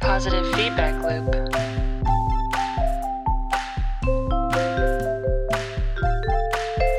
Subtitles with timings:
[0.00, 1.30] Positive feedback loop.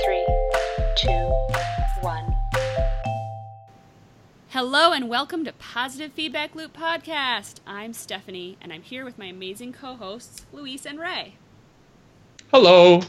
[0.06, 0.26] Three,
[0.96, 1.10] two,
[2.02, 2.36] one.
[4.50, 7.56] Hello and welcome to Positive Feedback Loop Podcast.
[7.66, 11.38] I'm Stephanie and I'm here with my amazing co hosts, Luis and Ray.
[12.52, 13.02] Hello.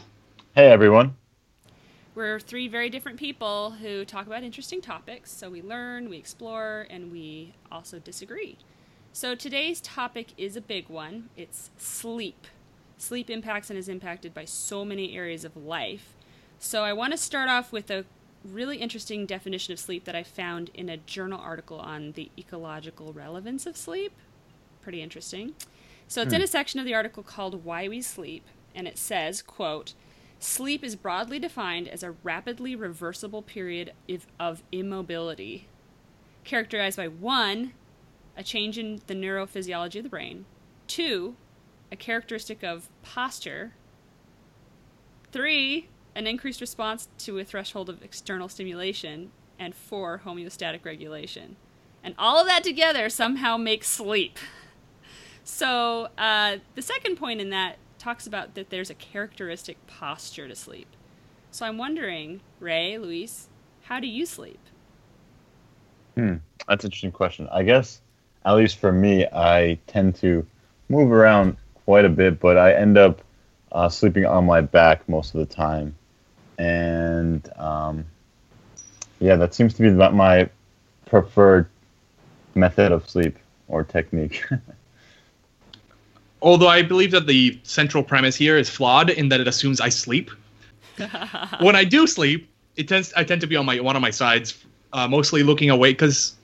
[0.55, 1.15] Hey everyone.
[2.15, 6.87] We're three very different people who talk about interesting topics, so we learn, we explore,
[6.89, 8.57] and we also disagree.
[9.15, 12.47] So today's topic is a big one it's sleep.
[12.97, 16.15] Sleep impacts and is impacted by so many areas of life.
[16.57, 18.05] So I want to start off with a
[18.43, 23.13] really interesting definition of sleep that I found in a journal article on the ecological
[23.13, 24.13] relevance of sleep.
[24.81, 25.53] Pretty interesting.
[26.07, 26.45] So it's in hmm.
[26.45, 29.93] a section of the article called Why We Sleep, and it says, quote,
[30.39, 35.67] Sleep is broadly defined as a rapidly reversible period of, of immobility,
[36.43, 37.73] characterized by one,
[38.35, 40.45] a change in the neurophysiology of the brain,
[40.87, 41.35] two,
[41.91, 43.73] a characteristic of posture,
[45.31, 51.55] three, an increased response to a threshold of external stimulation, and four, homeostatic regulation.
[52.03, 54.37] And all of that together somehow makes sleep.
[55.43, 60.55] So uh, the second point in that talks about that there's a characteristic posture to
[60.55, 60.87] sleep.
[61.51, 63.47] So I'm wondering, Ray, Luis,
[63.83, 64.59] how do you sleep?
[66.15, 66.35] Hmm,
[66.67, 67.47] that's an interesting question.
[67.51, 68.01] I guess,
[68.45, 70.45] at least for me, I tend to
[70.89, 73.21] move around quite a bit, but I end up
[73.71, 75.95] uh, sleeping on my back most of the time.
[76.57, 78.05] And um,
[79.19, 80.49] yeah, that seems to be my- my
[81.05, 81.67] preferred
[82.55, 84.43] method of sleep or technique.
[86.41, 89.89] Although I believe that the central premise here is flawed in that it assumes I
[89.89, 90.29] sleep.
[91.61, 94.09] when I do sleep, it tends I tend to be on my one of my
[94.09, 96.35] sides, uh, mostly looking away because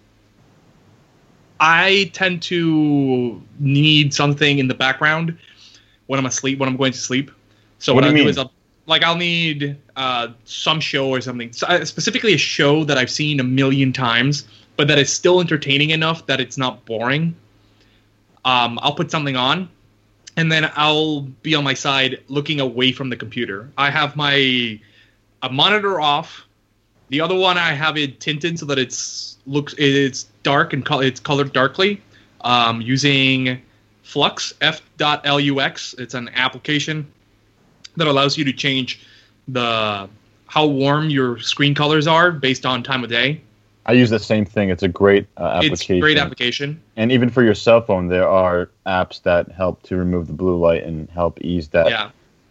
[1.59, 5.37] I tend to need something in the background
[6.07, 7.31] when I'm asleep when I'm going to sleep.
[7.79, 8.51] So What what, do I'll you do is I'll
[8.89, 13.11] like I'll need uh, some show or something, so, uh, specifically a show that I've
[13.11, 17.35] seen a million times, but that is still entertaining enough that it's not boring.
[18.43, 19.69] Um, I'll put something on,
[20.37, 23.69] and then I'll be on my side looking away from the computer.
[23.77, 24.79] I have my
[25.43, 26.45] a monitor off.
[27.09, 31.01] The other one I have it tinted so that it's looks it's dark and col-
[31.01, 32.01] it's colored darkly
[32.41, 33.61] um, using
[34.03, 35.93] Flux F.lux.
[35.97, 37.11] It's an application
[37.97, 39.01] that allows you to change
[39.47, 40.09] the
[40.47, 43.41] how warm your screen colors are based on time of day.
[43.85, 44.69] I use the same thing.
[44.69, 45.73] It's a great uh, application.
[45.73, 46.81] It's a great application.
[46.95, 50.57] And even for your cell phone, there are apps that help to remove the blue
[50.57, 52.09] light and help ease that Yeah.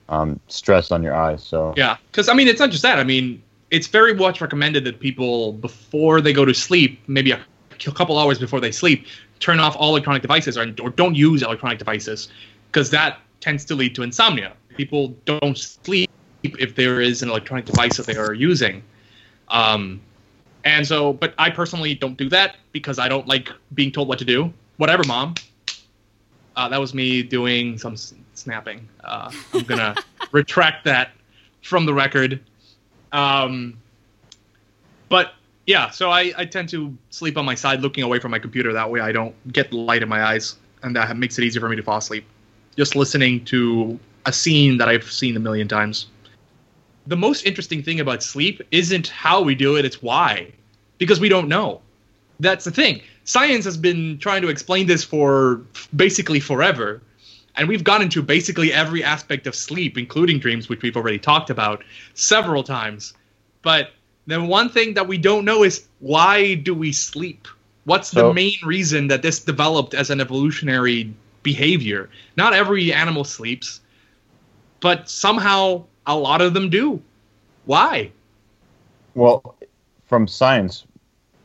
[0.08, 1.42] um, stress on your eyes.
[1.42, 2.98] So Yeah, because I mean, it's not just that.
[2.98, 7.40] I mean, it's very much recommended that people, before they go to sleep, maybe a
[7.78, 9.06] c- couple hours before they sleep,
[9.40, 12.28] turn off all electronic devices or, or don't use electronic devices,
[12.70, 14.52] because that tends to lead to insomnia.
[14.76, 16.10] People don't sleep
[16.42, 18.82] if there is an electronic device that they are using.
[19.48, 20.00] Um,
[20.64, 24.18] and so, but I personally don't do that because I don't like being told what
[24.18, 24.52] to do.
[24.76, 25.34] Whatever, mom.
[26.56, 27.96] Uh, that was me doing some
[28.34, 28.88] snapping.
[29.04, 29.94] Uh, I'm gonna
[30.32, 31.12] retract that
[31.62, 32.40] from the record.
[33.12, 33.78] Um,
[35.08, 35.34] but
[35.68, 38.72] yeah, so I, I tend to sleep on my side, looking away from my computer.
[38.72, 41.68] That way, I don't get light in my eyes, and that makes it easier for
[41.68, 42.24] me to fall asleep.
[42.78, 46.06] Just listening to a scene that I've seen a million times.
[47.06, 50.50] The most interesting thing about sleep isn't how we do it; it's why,
[50.96, 51.82] because we don't know.
[52.40, 53.02] That's the thing.
[53.24, 55.60] Science has been trying to explain this for
[55.94, 57.02] basically forever,
[57.56, 61.50] and we've gone into basically every aspect of sleep, including dreams, which we've already talked
[61.50, 63.12] about several times.
[63.60, 63.90] But
[64.28, 67.48] the one thing that we don't know is why do we sleep?
[67.84, 72.10] What's the main reason that this developed as an evolutionary behavior?
[72.36, 73.80] Not every animal sleeps,
[74.80, 77.02] but somehow a lot of them do.
[77.64, 78.12] Why?
[79.14, 79.56] Well,
[80.04, 80.84] from science,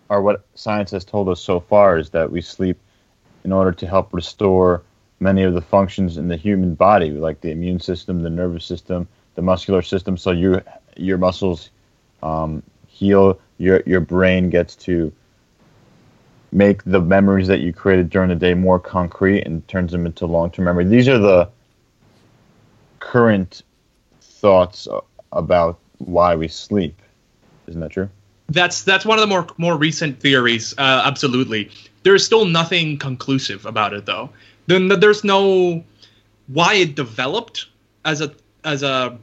[0.09, 2.77] or what science has told us so far, is that we sleep
[3.45, 4.83] in order to help restore
[5.21, 9.07] many of the functions in the human body, like the immune system, the nervous system,
[9.35, 10.17] the muscular system.
[10.17, 10.61] So you,
[10.97, 11.69] your muscles
[12.21, 12.61] um,
[13.03, 15.11] heal, your your brain gets to
[16.51, 20.25] make the memories that you created during the day more concrete and turns them into
[20.25, 20.85] long-term memory.
[20.85, 21.49] These are the
[22.99, 23.63] current
[24.21, 24.87] thoughts
[25.31, 27.01] about why we sleep.
[27.67, 28.09] Isn't that true?
[28.49, 30.73] That's that's one of the more more recent theories.
[30.77, 31.71] Uh, absolutely,
[32.03, 34.29] there's still nothing conclusive about it though.
[34.67, 35.83] Then there's no
[36.47, 37.67] why it developed
[38.05, 38.33] as a
[38.63, 39.17] as a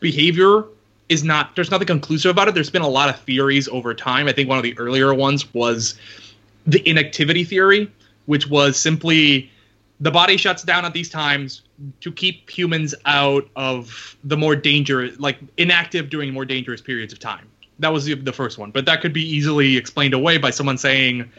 [0.00, 0.64] behavior
[1.08, 2.54] is not there's nothing conclusive about it.
[2.54, 4.28] There's been a lot of theories over time.
[4.28, 5.98] I think one of the earlier ones was
[6.66, 7.90] the inactivity theory,
[8.26, 9.50] which was simply
[10.00, 11.62] the body shuts down at these times
[12.00, 17.18] to keep humans out of the more dangerous, like inactive during more dangerous periods of
[17.18, 17.48] time.
[17.80, 20.78] That was the, the first one, but that could be easily explained away by someone
[20.78, 21.30] saying,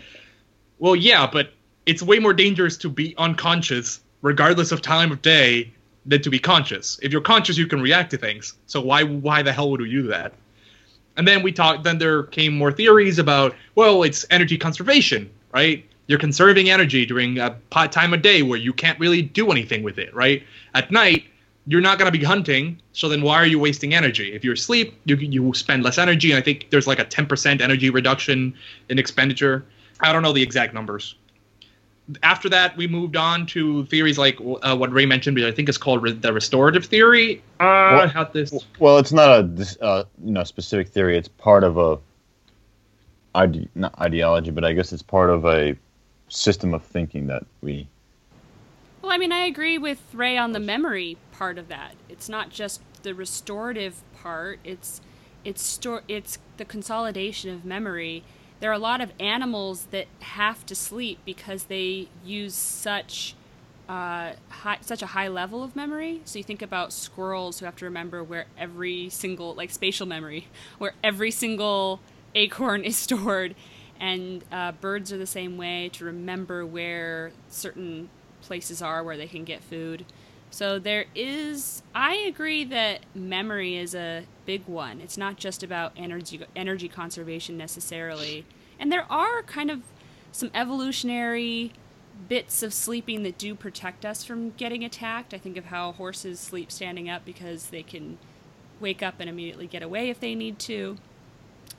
[0.80, 1.54] "Well, yeah, but
[1.86, 5.74] it's way more dangerous to be unconscious, regardless of time of day,
[6.10, 7.00] than to be conscious.
[7.02, 8.56] If you're conscious, you can react to things.
[8.68, 10.34] So why why the hell would we do that?"
[11.16, 11.84] And then we talked.
[11.84, 15.86] Then there came more theories about, well, it's energy conservation, right?
[16.08, 17.56] You're conserving energy during a
[17.92, 20.44] time of day where you can't really do anything with it, right?
[20.74, 21.26] At night,
[21.68, 24.34] you're not going to be hunting, so then why are you wasting energy?
[24.34, 26.36] If you're asleep, you you spend less energy.
[26.36, 28.56] I think there's like a 10% energy reduction
[28.90, 29.66] in expenditure.
[30.00, 31.16] I don't know the exact numbers.
[32.24, 35.70] After that, we moved on to theories like uh, what Ray mentioned, which I think
[35.70, 37.42] is called re- the restorative theory.
[37.60, 37.64] Uh,
[38.00, 38.54] Well- how this?
[38.80, 41.18] Well, it's not a uh, you know specific theory.
[41.18, 42.00] It's part of a
[43.36, 45.76] ide- not ideology, but I guess it's part of a
[46.30, 47.88] system of thinking that we.
[49.02, 51.96] Well, I mean, I agree with Ray on the memory part of that.
[52.10, 54.60] It's not just the restorative part.
[54.64, 55.02] It's
[55.46, 58.24] it's store it's the consolidation of memory.
[58.60, 63.36] There are a lot of animals that have to sleep because they use such
[63.88, 66.22] uh, high, such a high level of memory.
[66.26, 70.48] So you think about squirrels who have to remember where every single like spatial memory,
[70.78, 72.00] where every single
[72.36, 73.56] acorn is stored,
[74.00, 78.10] and uh, birds are the same way to remember where certain
[78.42, 80.06] places are where they can get food.
[80.52, 85.00] So there is I agree that memory is a big one.
[85.02, 88.46] It's not just about energy energy conservation necessarily.
[88.80, 89.82] And there are kind of
[90.32, 91.74] some evolutionary
[92.28, 95.34] bits of sleeping that do protect us from getting attacked.
[95.34, 98.18] I think of how horses sleep standing up because they can
[98.80, 100.98] wake up and immediately get away if they need to.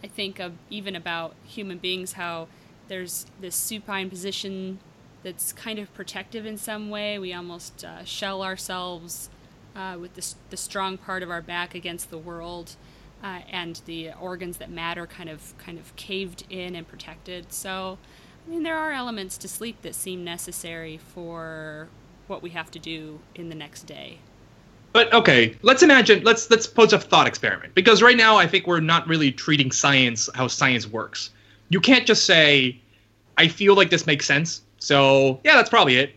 [0.03, 2.49] I think of even about human beings how
[2.89, 4.81] there's this supine position
[5.23, 7.19] that's kind of protective in some way.
[7.19, 9.31] We almost uh, shell ourselves
[9.77, 12.77] uh, with the, the strong part of our back against the world,
[13.23, 17.53] uh, and the organs that matter kind of kind of caved in and protected.
[17.53, 17.99] So,
[18.47, 21.89] I mean, there are elements to sleep that seem necessary for
[22.27, 24.19] what we have to do in the next day.
[24.93, 26.25] But okay, let's imagine.
[26.25, 29.71] Let's let's pose a thought experiment because right now I think we're not really treating
[29.71, 31.31] science how science works.
[31.69, 32.81] You can't just say,
[33.39, 36.15] "I feel like this makes sense," so yeah, that's probably it.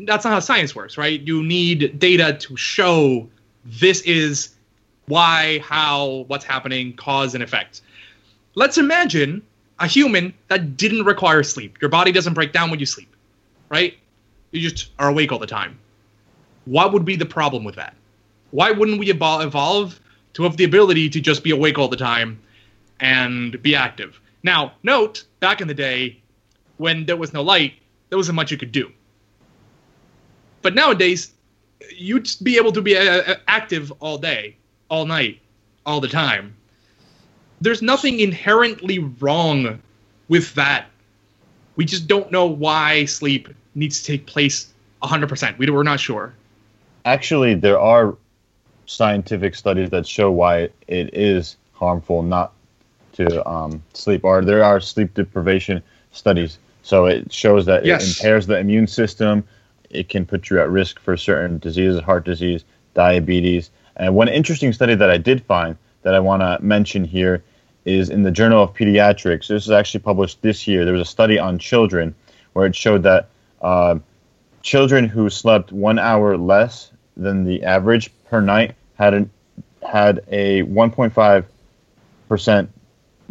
[0.00, 1.20] That's not how science works, right?
[1.20, 3.28] You need data to show
[3.64, 4.54] this is
[5.06, 7.82] why, how, what's happening, cause and effect.
[8.54, 9.42] Let's imagine
[9.78, 11.80] a human that didn't require sleep.
[11.80, 13.14] Your body doesn't break down when you sleep,
[13.68, 13.96] right?
[14.50, 15.78] You just are awake all the time.
[16.64, 17.94] What would be the problem with that?
[18.50, 20.00] Why wouldn't we evolve
[20.34, 22.40] to have the ability to just be awake all the time
[23.00, 24.20] and be active?
[24.42, 26.20] Now, note, back in the day,
[26.76, 27.74] when there was no light,
[28.08, 28.90] there wasn't much you could do.
[30.62, 31.32] But nowadays,
[31.96, 34.56] you'd be able to be uh, uh, active all day,
[34.88, 35.40] all night,
[35.86, 36.54] all the time.
[37.60, 39.80] There's nothing inherently wrong
[40.28, 40.86] with that.
[41.76, 44.72] We just don't know why sleep needs to take place
[45.02, 45.58] 100%.
[45.58, 46.34] We, we're not sure.
[47.04, 48.16] Actually, there are
[48.86, 52.52] scientific studies that show why it is harmful not
[53.12, 55.82] to um, sleep, or there are sleep deprivation
[56.12, 56.58] studies.
[56.88, 58.02] So it shows that Yes.
[58.02, 59.44] it impairs the immune system.
[59.90, 62.64] It can put you at risk for certain diseases, heart disease,
[62.94, 63.70] diabetes.
[63.96, 67.42] And one interesting study that I did find that I want to mention here
[67.84, 69.48] is in the Journal of Pediatrics.
[69.48, 70.86] This is actually published this year.
[70.86, 72.14] There was a study on children
[72.54, 73.28] where it showed that
[73.60, 73.98] uh,
[74.62, 79.30] children who slept one hour less than the average per night had an,
[79.86, 81.44] had a 1.5
[82.30, 82.70] percent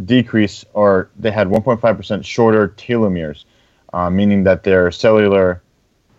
[0.04, 3.46] decrease, or they had 1.5 percent shorter telomeres,
[3.94, 5.62] uh, meaning that their cellular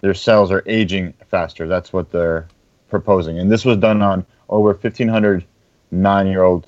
[0.00, 1.66] their cells are aging faster.
[1.66, 2.48] That's what they're
[2.88, 5.44] proposing, and this was done on over 1,500
[5.90, 6.66] nine-year-old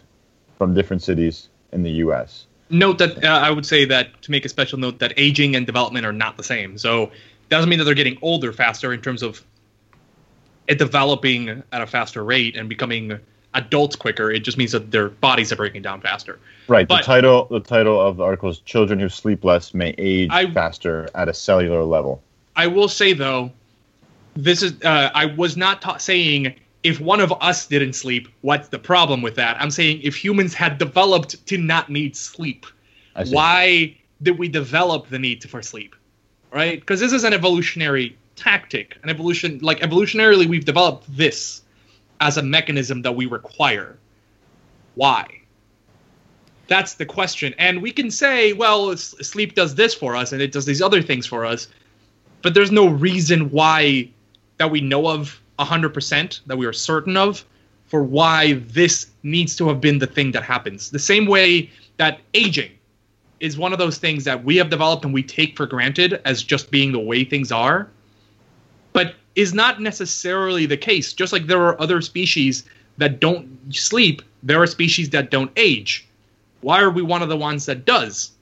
[0.58, 2.46] from different cities in the U.S.
[2.68, 5.66] note that uh, I would say that to make a special note that aging and
[5.66, 6.78] development are not the same.
[6.78, 9.44] So it doesn't mean that they're getting older faster in terms of
[10.66, 13.18] it developing at a faster rate and becoming
[13.54, 14.30] adults quicker.
[14.30, 16.38] It just means that their bodies are breaking down faster.
[16.68, 16.86] Right.
[16.86, 20.30] But- the title the title of the article is "Children Who Sleep Less May Age
[20.32, 22.22] I- Faster at a Cellular Level."
[22.56, 23.50] I will say though,
[24.34, 28.68] this is uh, I was not ta- saying if one of us didn't sleep, what's
[28.68, 29.60] the problem with that?
[29.60, 32.66] I'm saying if humans had developed to not need sleep,
[33.28, 35.94] why did we develop the need for sleep?
[36.52, 36.80] Right?
[36.80, 38.96] Because this is an evolutionary tactic.
[39.02, 41.62] An evolution like evolutionarily we've developed this
[42.20, 43.98] as a mechanism that we require.
[44.94, 45.26] Why?
[46.68, 47.54] That's the question.
[47.58, 51.02] And we can say, well, sleep does this for us and it does these other
[51.02, 51.68] things for us.
[52.42, 54.08] but there's no reason why
[54.56, 57.44] that we know of 100% that we are certain of
[57.86, 60.90] for why this needs to have been the thing that happens.
[60.90, 62.70] The same way that aging
[63.40, 66.42] is one of those things that we have developed and we take for granted as
[66.42, 67.88] just being the way things are,
[68.92, 71.12] but is not necessarily the case.
[71.12, 72.64] Just like there are other species
[72.98, 76.06] that don't sleep, there are species that don't age.
[76.60, 78.32] Why are we one of the ones that does?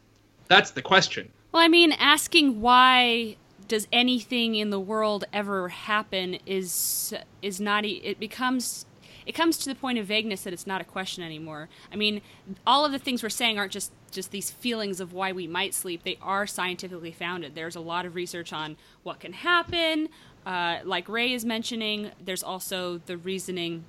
[0.49, 1.28] That's the question.
[1.52, 3.37] Well, I mean, asking why
[3.68, 8.87] does anything in the world ever happen is is not it becomes
[9.26, 11.68] it comes to the point of vagueness that it's not a question anymore.
[11.92, 12.23] I mean,
[12.66, 15.75] all of the things we're saying aren't just just these feelings of why we might
[15.75, 16.02] sleep.
[16.02, 17.54] They are scientifically founded.
[17.54, 20.09] There's a lot of research on what can happen.
[20.47, 23.85] Uh, like Ray is mentioning, there's also the reasoning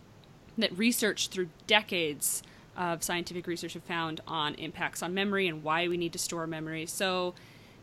[0.57, 2.43] that research through decades
[2.75, 6.47] of scientific research have found on impacts on memory and why we need to store
[6.47, 6.85] memory.
[6.85, 7.33] So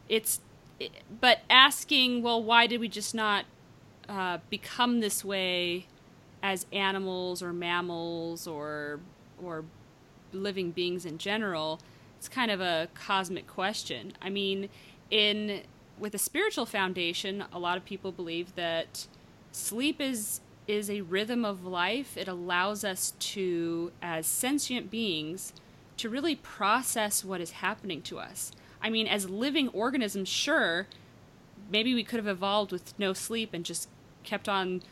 [0.09, 0.41] it's,
[0.79, 3.45] it, but asking, well, why did we just not
[4.09, 5.87] uh, become this way
[6.43, 9.01] as animals or mammals or
[9.43, 9.65] or
[10.33, 11.81] living beings in general?
[12.19, 14.13] It's kind of a cosmic question.
[14.23, 14.69] I mean,
[15.11, 15.63] in
[15.99, 19.07] with a spiritual foundation, a lot of people believe that
[19.53, 22.17] sleep is is a rhythm of life.
[22.17, 25.53] It allows us to, as sentient beings,
[25.97, 28.51] to really process what is happening to us.
[28.83, 30.89] I mean, as living organisms, sure,
[31.71, 33.89] maybe we could have evolved with no sleep and just
[34.25, 34.83] kept on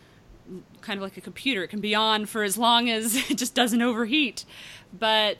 [0.80, 1.64] kind of like a computer.
[1.64, 4.44] It can be on for as long as it just doesn't overheat.
[4.96, 5.38] But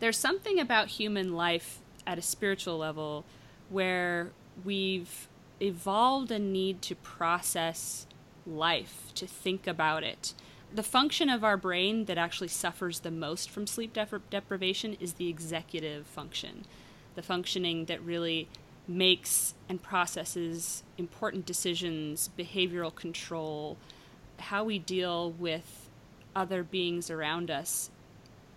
[0.00, 3.24] there's something about human life at a spiritual level
[3.68, 4.30] where
[4.64, 5.28] we've
[5.60, 8.06] evolved a need to process
[8.46, 10.34] life, to think about it.
[10.74, 15.14] The function of our brain that actually suffers the most from sleep depri- deprivation is
[15.14, 16.64] the executive function,
[17.14, 18.48] the functioning that really
[18.86, 23.76] makes and processes important decisions, behavioral control,
[24.38, 25.88] how we deal with
[26.34, 27.90] other beings around us,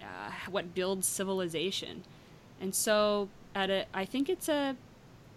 [0.02, 2.04] uh, what builds civilization.
[2.60, 4.76] And so, at a, I think it's a,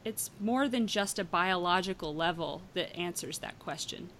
[0.04, 4.10] it's more than just a biological level that answers that question.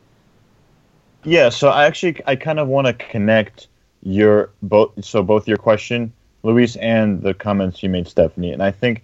[1.24, 3.68] Yeah, so I actually I kind of want to connect
[4.02, 6.12] your both so both your question,
[6.42, 8.52] Luis, and the comments you made, Stephanie.
[8.52, 9.02] And I think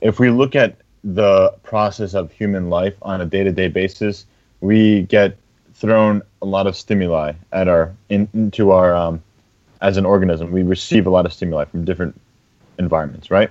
[0.00, 4.26] if we look at the process of human life on a day-to-day basis,
[4.60, 5.36] we get
[5.74, 9.22] thrown a lot of stimuli at our in, into our um,
[9.80, 10.50] as an organism.
[10.50, 12.20] We receive a lot of stimuli from different
[12.78, 13.50] environments, right?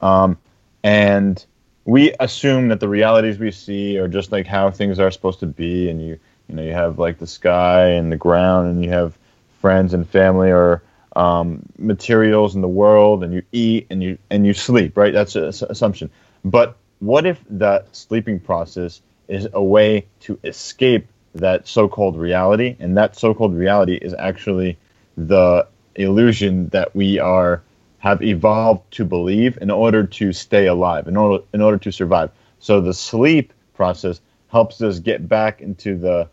[0.00, 0.38] Um,
[0.82, 1.44] and
[1.88, 5.46] we assume that the realities we see are just like how things are supposed to
[5.46, 8.90] be, and you you know you have like the sky and the ground, and you
[8.90, 9.16] have
[9.62, 10.82] friends and family or
[11.16, 15.14] um, materials in the world, and you eat and you and you sleep, right?
[15.14, 16.10] That's an assumption.
[16.44, 22.98] But what if that sleeping process is a way to escape that so-called reality, and
[22.98, 24.76] that so-called reality is actually
[25.16, 27.62] the illusion that we are
[27.98, 32.30] have evolved to believe in order to stay alive, in order in order to survive.
[32.60, 36.28] So the sleep process helps us get back into the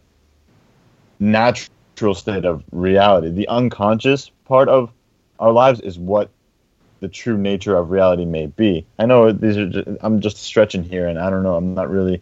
[1.19, 3.29] natural state of reality.
[3.29, 4.91] The unconscious part of
[5.39, 6.29] our lives is what
[7.00, 8.86] the true nature of reality may be.
[8.98, 11.55] I know these are just, I'm just stretching here, and I don't know.
[11.55, 12.22] I'm not really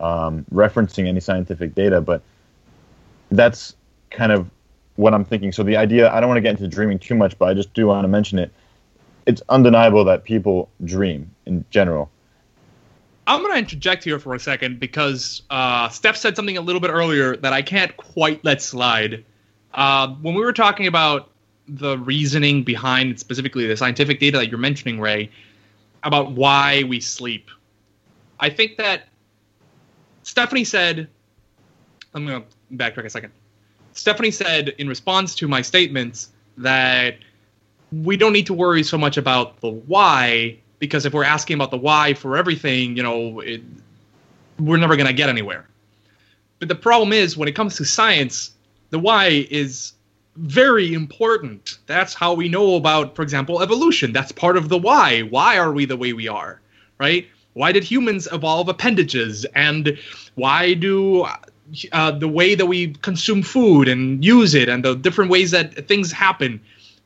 [0.00, 2.22] um, referencing any scientific data, but
[3.30, 3.74] that's
[4.10, 4.48] kind of
[4.96, 5.52] what I'm thinking.
[5.52, 7.72] So the idea, I don't want to get into dreaming too much, but I just
[7.74, 8.52] do want to mention it.
[9.26, 12.10] It's undeniable that people dream in general.
[13.26, 16.80] I'm going to interject here for a second because uh, Steph said something a little
[16.80, 19.24] bit earlier that I can't quite let slide.
[19.72, 21.30] Uh, when we were talking about
[21.66, 25.30] the reasoning behind specifically the scientific data that you're mentioning, Ray,
[26.02, 27.50] about why we sleep,
[28.38, 29.08] I think that
[30.22, 31.08] Stephanie said,
[32.12, 33.32] I'm going to backtrack a second.
[33.94, 37.16] Stephanie said in response to my statements that
[37.92, 41.70] we don't need to worry so much about the why because if we're asking about
[41.70, 43.62] the why for everything, you know, it,
[44.58, 45.66] we're never going to get anywhere.
[46.58, 48.50] But the problem is when it comes to science,
[48.90, 49.92] the why is
[50.36, 51.78] very important.
[51.86, 54.12] That's how we know about, for example, evolution.
[54.12, 55.22] That's part of the why.
[55.22, 56.60] Why are we the way we are,
[56.98, 57.26] right?
[57.54, 59.46] Why did humans evolve appendages?
[59.54, 59.96] And
[60.34, 61.26] why do
[61.92, 65.88] uh, the way that we consume food and use it and the different ways that
[65.88, 66.60] things happen?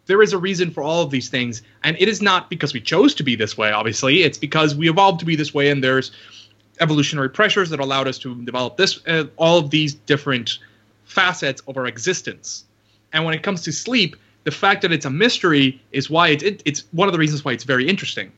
[0.07, 1.63] There is a reason for all of these things.
[1.85, 4.23] And it is not because we chose to be this way, obviously.
[4.23, 6.11] It's because we evolved to be this way and there's
[6.81, 10.59] evolutionary pressures that allowed us to develop this, uh, all of these different
[11.05, 12.65] facets of our existence.
[13.13, 16.43] And when it comes to sleep, the fact that it's a mystery is why it,
[16.43, 18.33] it, it's one of the reasons why it's very interesting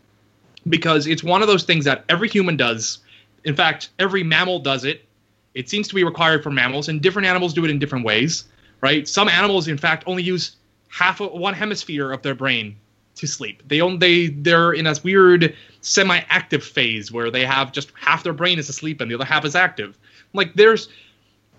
[0.69, 2.99] because it's one of those things that every human does
[3.45, 5.05] In fact, every mammal does it.
[5.55, 8.45] It seems to be required for mammals, and different animals do it in different ways,
[8.81, 9.07] right?
[9.09, 10.57] Some animals, in fact, only use
[10.89, 12.77] half of one hemisphere of their brain
[13.17, 13.63] to sleep.
[13.67, 18.33] They only they they're in this weird semi-active phase where they have just half their
[18.33, 19.99] brain is asleep and the other half is active.
[20.33, 20.89] Like there's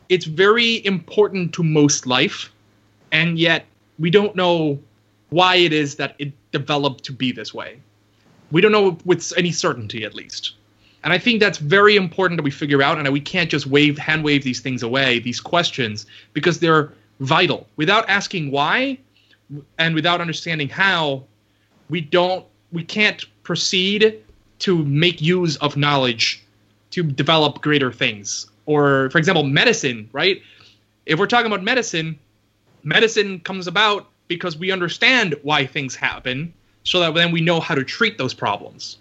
[0.10, 2.52] it's very important to most life,
[3.12, 3.66] and yet
[4.00, 4.80] we don't know
[5.30, 7.80] why it is that it developed to be this way.
[8.52, 10.54] We don't know with any certainty, at least.
[11.04, 13.98] And I think that's very important that we figure out, and we can't just wave,
[13.98, 17.68] hand wave these things away, these questions, because they're vital.
[17.76, 19.00] Without asking why,
[19.80, 21.24] and without understanding how,
[21.90, 24.24] we don't, we can't proceed
[24.60, 26.44] to make use of knowledge
[26.92, 28.48] to develop greater things.
[28.68, 30.42] Or, for example, medicine, right?
[31.08, 32.18] If we're talking about medicine,
[32.84, 36.54] medicine comes about because we understand why things happen
[36.84, 38.98] so that then we know how to treat those problems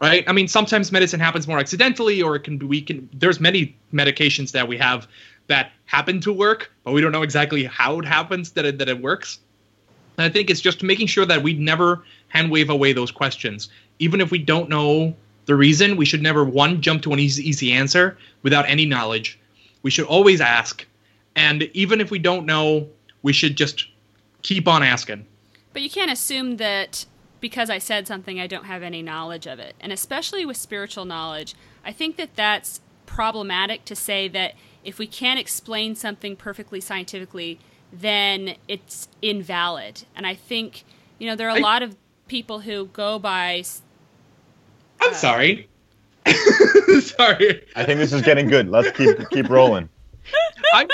[0.00, 0.24] right?
[0.26, 3.76] I mean sometimes medicine happens more accidentally or it can be we can there's many
[3.92, 5.06] medications that we have
[5.46, 8.88] that happen to work but we don't know exactly how it happens that it, that
[8.88, 9.40] it works.
[10.16, 13.68] And i think it's just making sure that we never hand wave away those questions.
[13.98, 15.14] Even if we don't know
[15.46, 19.38] the reason we should never one jump to an easy, easy answer without any knowledge.
[19.82, 20.86] We should always ask.
[21.36, 22.88] And even if we don't know
[23.22, 23.86] we should just
[24.42, 25.26] keep on asking.
[25.72, 27.06] But you can't assume that
[27.40, 29.74] because I said something, I don't have any knowledge of it.
[29.80, 31.54] And especially with spiritual knowledge,
[31.84, 34.54] I think that that's problematic to say that
[34.84, 37.58] if we can't explain something perfectly scientifically,
[37.92, 40.04] then it's invalid.
[40.14, 40.84] And I think,
[41.18, 43.62] you know, there are a I- lot of people who go by.
[45.00, 45.68] I'm Uh, sorry
[47.00, 48.68] sorry I think this is getting good.
[48.68, 49.88] Let's keep keep rolling.
[50.74, 50.86] I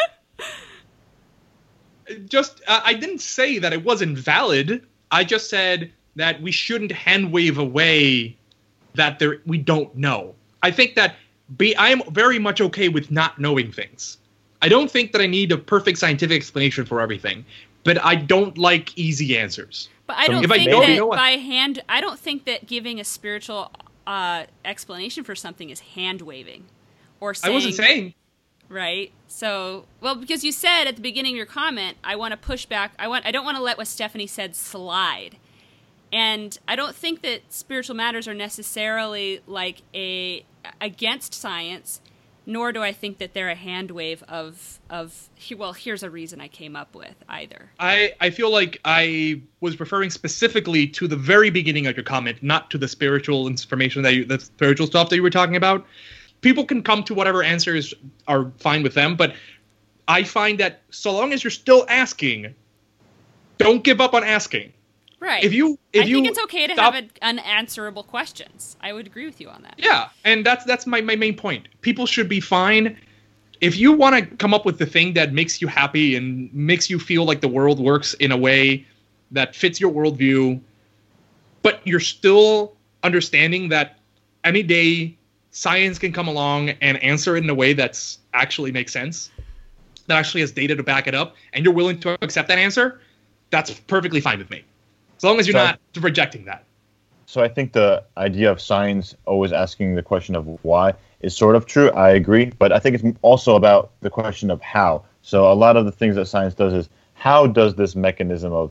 [2.26, 4.86] just uh, I didn't say that it wasn't valid.
[5.10, 8.36] I just said that we shouldn't hand wave away
[8.94, 10.34] that there we don't know.
[10.62, 11.16] I think that
[11.56, 14.18] be I am very much okay with not knowing things.
[14.62, 17.44] I don't think that I need a perfect scientific explanation for everything,
[17.82, 19.88] but I don't like easy answers.
[20.06, 21.82] But I don't if I think don't that know what- by hand.
[21.88, 23.72] I don't think that giving a spiritual
[24.06, 26.64] uh, explanation for something is hand waving,
[27.20, 28.14] or I wasn't saying
[28.68, 29.12] right.
[29.28, 32.66] So, well, because you said at the beginning of your comment, I want to push
[32.66, 32.92] back.
[32.98, 33.26] I want.
[33.26, 35.36] I don't want to let what Stephanie said slide.
[36.14, 40.46] And I don't think that spiritual matters are necessarily like a
[40.80, 42.00] against science,
[42.46, 46.40] nor do I think that they're a hand wave of of well, here's a reason
[46.40, 47.72] I came up with either.
[47.80, 52.40] I, I feel like I was referring specifically to the very beginning of your comment,
[52.44, 55.84] not to the spiritual information that you, the spiritual stuff that you were talking about.
[56.42, 57.92] People can come to whatever answers
[58.28, 59.34] are fine with them, but
[60.06, 62.54] I find that so long as you're still asking,
[63.58, 64.74] don't give up on asking.
[65.20, 65.42] Right.
[65.42, 68.76] If you if I you think it's okay to stop- have unanswerable questions.
[68.80, 69.74] I would agree with you on that.
[69.78, 71.68] Yeah, and that's that's my, my main point.
[71.80, 72.96] People should be fine.
[73.60, 76.90] If you want to come up with the thing that makes you happy and makes
[76.90, 78.86] you feel like the world works in a way
[79.30, 80.60] that fits your worldview,
[81.62, 83.98] but you're still understanding that
[84.44, 85.16] any day
[85.50, 89.30] science can come along and answer it in a way that's actually makes sense,
[90.08, 93.00] that actually has data to back it up, and you're willing to accept that answer,
[93.50, 94.64] that's perfectly fine with me.
[95.24, 96.64] As long as you're So- not rejecting that.
[97.24, 101.56] So I think the idea of science always asking the question of why is sort
[101.56, 101.90] of true.
[101.92, 105.04] I agree, but I think it's also about the question of how.
[105.22, 108.70] So a lot of the things that science does is how does this mechanism of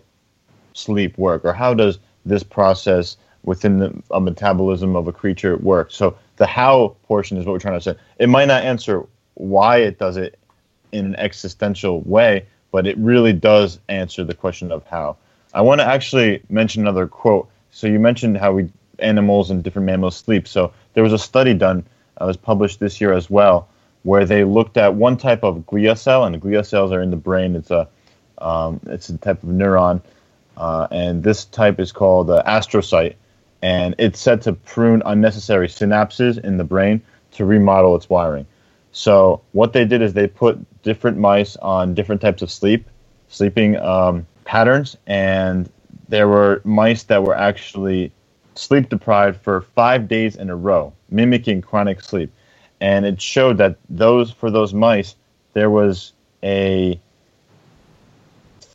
[0.73, 5.91] sleep work, or how does this process within the, a metabolism of a creature work?
[5.91, 7.95] So the how portion is what we're trying to say.
[8.19, 10.37] It might not answer why it does it
[10.91, 15.17] in an existential way, but it really does answer the question of how.
[15.53, 17.49] I want to actually mention another quote.
[17.71, 20.47] So you mentioned how we animals and different mammals sleep.
[20.47, 21.85] So there was a study done,
[22.17, 23.67] uh, was published this year as well,
[24.03, 27.17] where they looked at one type of glia cell, and glia cells are in the
[27.17, 27.55] brain.
[27.55, 27.87] It's a
[28.39, 30.01] um, it's a type of neuron,
[30.57, 33.15] uh, and this type is called uh, astrocyte,
[33.61, 37.01] and it's said to prune unnecessary synapses in the brain
[37.33, 38.45] to remodel its wiring.
[38.91, 42.87] So what they did is they put different mice on different types of sleep,
[43.29, 45.69] sleeping um, patterns, and
[46.09, 48.11] there were mice that were actually
[48.55, 52.31] sleep deprived for five days in a row, mimicking chronic sleep.
[52.79, 55.15] And it showed that those for those mice,
[55.53, 56.99] there was a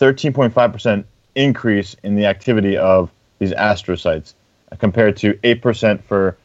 [0.01, 1.05] 13.5%
[1.35, 4.35] increase in the activity of these astrocytes
[4.79, 6.37] compared to 8% for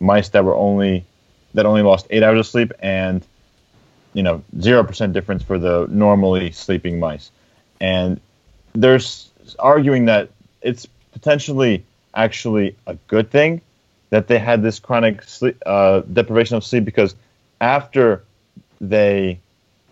[0.00, 1.04] mice that were only
[1.54, 3.26] that only lost 8 hours of sleep and
[4.12, 7.30] you know 0% difference for the normally sleeping mice.
[7.80, 8.20] And
[8.74, 10.30] there's arguing that
[10.62, 13.60] it's potentially actually a good thing
[14.10, 17.14] that they had this chronic sleep, uh, deprivation of sleep because
[17.60, 18.24] after
[18.80, 19.38] they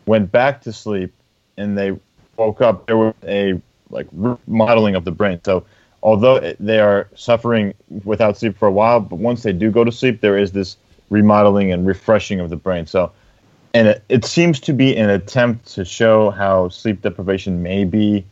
[0.06, 1.12] went back to sleep
[1.56, 1.96] and they
[2.36, 3.60] woke up, there was a
[3.90, 5.40] like remodeling of the brain.
[5.44, 5.64] So
[6.02, 9.92] although they are suffering without sleep for a while, but once they do go to
[9.92, 10.76] sleep, there is this
[11.10, 12.86] remodeling and refreshing of the brain.
[12.86, 13.12] So,
[13.74, 18.24] and it, it seems to be an attempt to show how sleep deprivation may be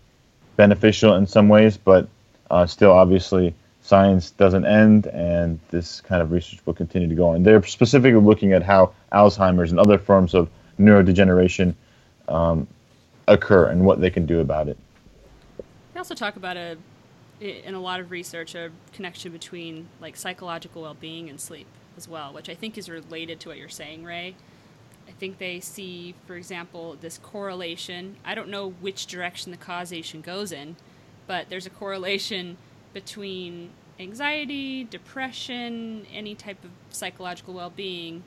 [0.56, 2.08] beneficial in some ways, but
[2.50, 7.28] uh, still, obviously, science doesn't end, and this kind of research will continue to go
[7.28, 7.42] on.
[7.42, 11.74] They're specifically looking at how Alzheimer's and other forms of neurodegeneration
[12.28, 12.66] um,
[13.28, 14.76] occur and what they can do about it.
[15.94, 16.76] They also talk about a
[17.38, 21.66] in a lot of research a connection between like psychological well-being and sleep
[21.96, 24.36] as well, which I think is related to what you're saying, Ray.
[25.08, 28.16] I think they see, for example, this correlation.
[28.24, 30.76] I don't know which direction the causation goes in,
[31.26, 32.56] but there's a correlation
[32.92, 38.24] between anxiety, depression, any type of psychological well being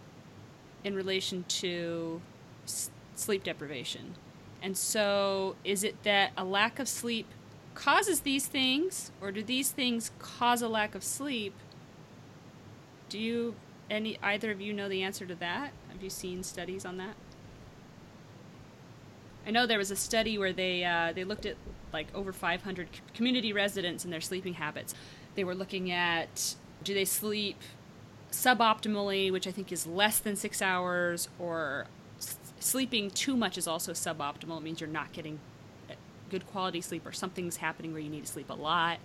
[0.83, 2.21] in relation to
[2.65, 4.15] s- sleep deprivation.
[4.61, 7.27] And so, is it that a lack of sleep
[7.75, 11.53] causes these things, or do these things cause a lack of sleep?
[13.09, 13.55] Do you
[13.89, 15.71] any either of you know the answer to that?
[15.99, 17.13] Have you seen studies on that?
[19.45, 21.57] I know there was a study where they uh, they looked at
[21.91, 24.95] like over 500 community residents and their sleeping habits.
[25.35, 27.57] They were looking at do they sleep
[28.31, 31.87] suboptimally, which I think is less than six hours, or
[32.61, 34.59] sleeping too much is also suboptimal.
[34.59, 35.37] It means you're not getting
[35.89, 35.95] uh,
[36.29, 38.99] good quality sleep, or something's happening where you need to sleep a lot.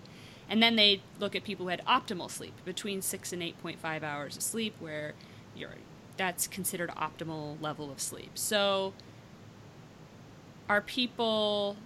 [0.49, 4.37] And then they look at people who had optimal sleep, between six and 8.5 hours
[4.37, 5.13] of sleep, where
[5.53, 5.71] you're
[6.17, 8.31] that's considered optimal level of sleep.
[8.35, 8.93] So,
[10.69, 11.77] are people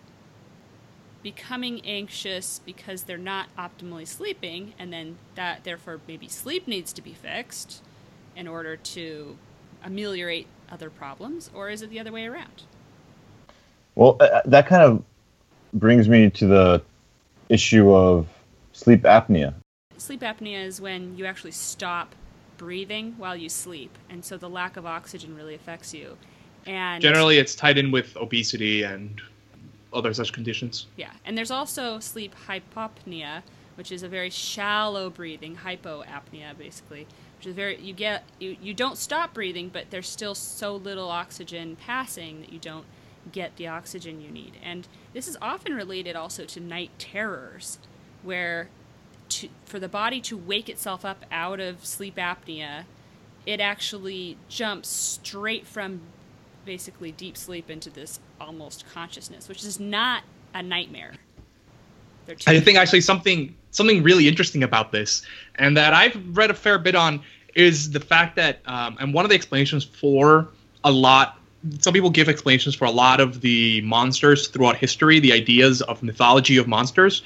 [1.21, 7.01] becoming anxious because they're not optimally sleeping, and then that therefore maybe sleep needs to
[7.01, 7.83] be fixed
[8.35, 9.37] in order to
[9.83, 12.63] ameliorate other problems, or is it the other way around?
[13.95, 15.03] Well, uh, that kind of
[15.73, 16.81] brings me to the
[17.49, 18.27] issue of
[18.71, 19.53] sleep apnea.
[19.97, 22.15] Sleep apnea is when you actually stop
[22.59, 26.17] breathing while you sleep, and so the lack of oxygen really affects you.
[26.67, 29.19] And Generally, it's tied in with obesity and
[29.91, 30.85] other such conditions.
[30.97, 33.41] Yeah, and there's also sleep hypopnea,
[33.75, 38.75] which is a very shallow breathing, hypoapnea basically, which is very you get you, you
[38.75, 42.85] don't stop breathing, but there's still so little oxygen passing that you don't
[43.31, 44.57] get the oxygen you need.
[44.61, 47.79] And this is often related also to night terrors,
[48.21, 48.69] where
[49.29, 52.83] to, for the body to wake itself up out of sleep apnea,
[53.45, 56.01] it actually jumps straight from
[56.65, 61.13] basically deep sleep into this almost consciousness, which is not a nightmare.
[62.45, 65.23] I think actually something something really interesting about this,
[65.55, 67.21] and that I've read a fair bit on,
[67.55, 70.49] is the fact that, um, and one of the explanations for
[70.83, 71.35] a lot.
[71.79, 76.01] Some people give explanations for a lot of the monsters throughout history, the ideas of
[76.01, 77.21] mythology of monsters,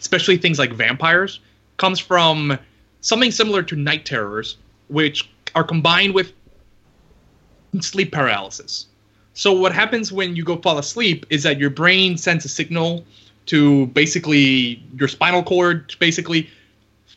[0.00, 1.40] especially things like vampires,
[1.76, 2.58] comes from
[3.00, 4.56] something similar to night terrors,
[4.88, 6.32] which are combined with
[7.80, 8.86] sleep paralysis.
[9.34, 13.04] So what happens when you go fall asleep is that your brain sends a signal
[13.46, 16.48] to basically your spinal cord to basically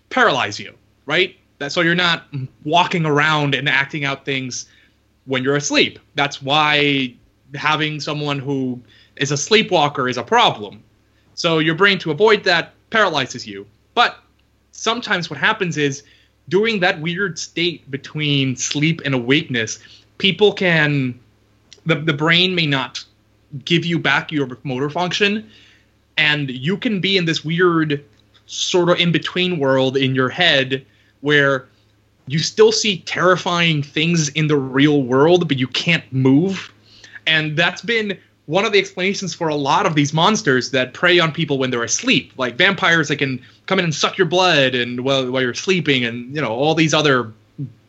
[0.09, 0.73] paralyze you,
[1.05, 1.35] right?
[1.57, 2.27] That so you're not
[2.63, 4.67] walking around and acting out things
[5.25, 5.99] when you're asleep.
[6.15, 7.13] That's why
[7.55, 8.79] having someone who
[9.17, 10.83] is a sleepwalker is a problem.
[11.35, 13.65] So your brain to avoid that paralyzes you.
[13.93, 14.19] But
[14.71, 16.03] sometimes what happens is
[16.49, 19.79] during that weird state between sleep and awakeness,
[20.17, 21.19] people can
[21.85, 23.03] the, the brain may not
[23.65, 25.49] give you back your motor function
[26.17, 28.03] and you can be in this weird
[28.45, 30.85] sort of in between world in your head
[31.21, 31.67] where
[32.27, 36.73] you still see terrifying things in the real world but you can't move
[37.27, 41.19] and that's been one of the explanations for a lot of these monsters that prey
[41.19, 44.75] on people when they're asleep like vampires that can come in and suck your blood
[44.75, 47.31] and while, while you're sleeping and you know all these other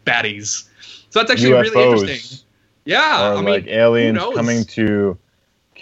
[0.06, 0.68] baddies
[1.10, 2.38] so that's actually really interesting
[2.84, 5.18] yeah or i mean like aliens coming to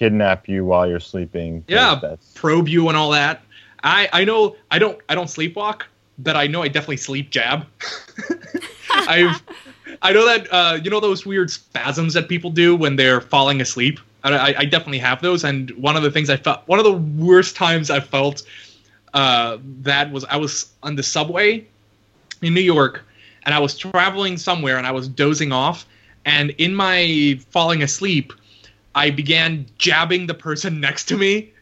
[0.03, 1.65] kidnap you while you're sleeping.
[1.69, 3.43] Yeah, that's probe you and all that.
[3.85, 5.83] I I know I don't I don't sleepwalk,
[6.19, 7.67] but I know I definitely sleep jab.
[8.91, 9.41] I've
[10.03, 13.61] I know that uh, you know those weird spasms that people do when they're falling
[13.61, 14.01] asleep.
[14.25, 16.85] I, I, I definitely have those, and one of the things I felt one of
[16.85, 18.43] the worst times I felt
[19.15, 21.67] uh, that was I was on the subway
[22.41, 23.05] in New York,
[23.45, 25.87] and I was traveling somewhere, and I was dozing off,
[26.25, 28.33] and in my falling asleep,
[28.95, 31.53] I began jabbing the person next to me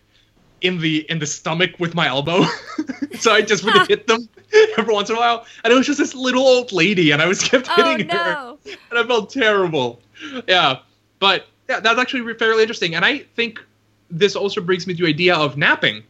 [0.60, 2.44] in the in the stomach with my elbow.
[3.18, 4.28] so I just would hit them
[4.76, 7.26] every once in a while, and it was just this little old lady, and I
[7.26, 8.56] was kept Oh hitting her,
[8.90, 10.00] and I felt terrible.
[10.46, 10.80] Yeah,
[11.18, 13.64] but yeah, that's actually fairly interesting, and I think
[14.10, 16.02] this also brings me to the idea of napping,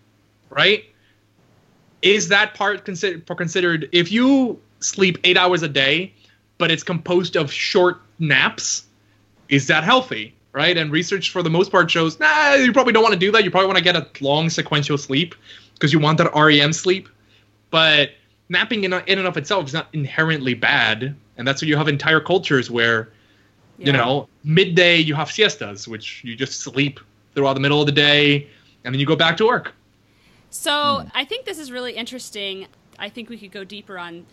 [0.49, 0.85] right?
[2.01, 6.15] Is that part considered considered if you sleep eight hours a day,
[6.57, 8.85] but it's composed of short naps?
[9.51, 10.35] Is that healthy?
[10.53, 10.77] Right?
[10.77, 13.45] And research for the most part shows, nah, you probably don't want to do that.
[13.45, 15.37] You probably want to get a long sequential sleep
[15.75, 17.09] because you want that REM sleep.
[17.71, 18.11] But
[18.49, 21.15] napping in, in and of itself is not inherently bad.
[21.37, 23.13] And that's why you have entire cultures where,
[23.87, 27.01] you know, midday you have siestas, which you just sleep
[27.35, 28.49] throughout the middle of the day
[28.85, 29.75] and then you go back to work.
[30.51, 31.09] So hmm.
[31.15, 32.67] I think this is really interesting.
[32.99, 34.27] I think we could go deeper on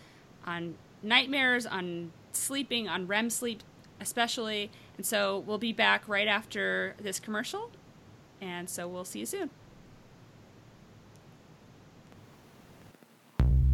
[0.46, 3.62] on nightmares, on sleeping, on REM sleep,
[4.00, 4.70] especially.
[4.96, 7.70] And so we'll be back right after this commercial.
[8.40, 9.50] And so we'll see you soon.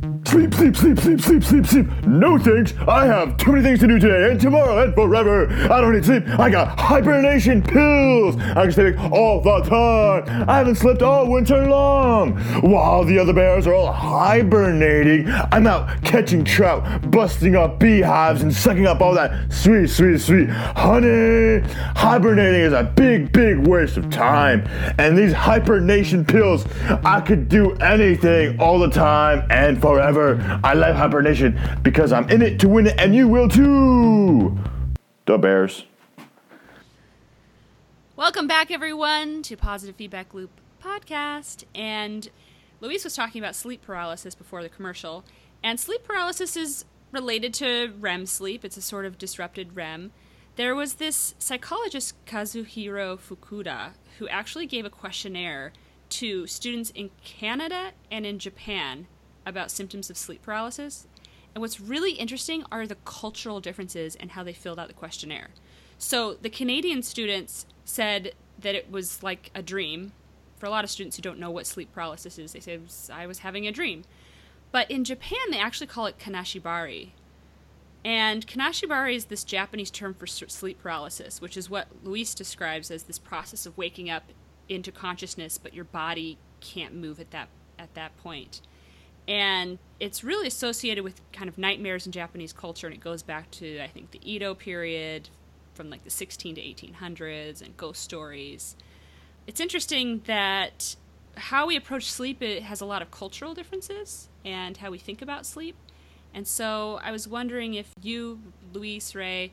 [0.04, 2.06] Sleep, sleep, sleep, sleep, sleep, sleep, sleep.
[2.06, 2.74] No thanks.
[2.86, 5.48] I have too many things to do today and tomorrow and forever.
[5.50, 6.28] I don't need sleep.
[6.38, 8.36] I got hibernation pills.
[8.36, 10.48] I can sleep all the time.
[10.50, 12.36] I haven't slept all winter long.
[12.60, 18.52] While the other bears are all hibernating, I'm out catching trout, busting up beehives, and
[18.52, 21.60] sucking up all that sweet, sweet, sweet honey.
[21.96, 24.66] Hibernating is a big, big waste of time.
[24.98, 26.66] And these hibernation pills,
[27.04, 29.93] I could do anything all the time and forever.
[30.00, 34.58] I love hibernation because I'm in it to win it, and you will too.
[35.26, 35.84] The Bears.
[38.16, 40.50] Welcome back, everyone, to Positive Feedback Loop
[40.82, 41.64] podcast.
[41.74, 42.28] And
[42.80, 45.24] Luis was talking about sleep paralysis before the commercial.
[45.62, 50.12] And sleep paralysis is related to REM sleep, it's a sort of disrupted REM.
[50.56, 55.72] There was this psychologist, Kazuhiko Fukuda, who actually gave a questionnaire
[56.10, 59.06] to students in Canada and in Japan
[59.46, 61.06] about symptoms of sleep paralysis.
[61.54, 65.50] And what's really interesting are the cultural differences and how they filled out the questionnaire.
[65.98, 70.12] So the Canadian students said that it was like a dream.
[70.58, 72.78] For a lot of students who don't know what sleep paralysis is, they say,
[73.12, 74.04] I was having a dream.
[74.72, 77.10] But in Japan, they actually call it kanashibari.
[78.04, 83.04] And kanashibari is this Japanese term for sleep paralysis, which is what Luis describes as
[83.04, 84.24] this process of waking up
[84.68, 88.60] into consciousness, but your body can't move at that at that point.
[89.26, 93.50] And it's really associated with kind of nightmares in Japanese culture, and it goes back
[93.52, 95.30] to I think the Edo period,
[95.74, 98.76] from like the 16 to 1800s, and ghost stories.
[99.46, 100.96] It's interesting that
[101.36, 105.22] how we approach sleep it has a lot of cultural differences, and how we think
[105.22, 105.76] about sleep.
[106.34, 108.40] And so I was wondering if you,
[108.72, 109.52] Luis Ray,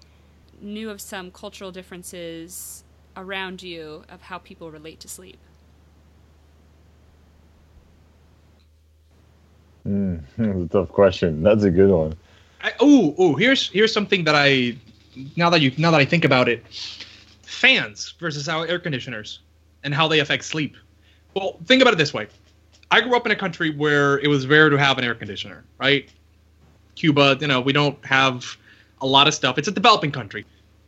[0.59, 2.83] knew of some cultural differences
[3.15, 5.37] around you of how people relate to sleep.
[9.87, 11.43] Mm, that's a tough question.
[11.43, 12.15] That's a good one.
[12.79, 14.75] Oh, oh, here's here's something that I
[15.35, 16.63] now that you now that I think about it,
[17.41, 19.39] fans versus our air conditioners
[19.83, 20.75] and how they affect sleep.
[21.33, 22.27] Well, think about it this way.
[22.91, 25.63] I grew up in a country where it was rare to have an air conditioner,
[25.79, 26.09] right?
[26.95, 28.57] Cuba, you know, we don't have
[29.01, 29.57] a lot of stuff.
[29.57, 30.45] It's a developing country.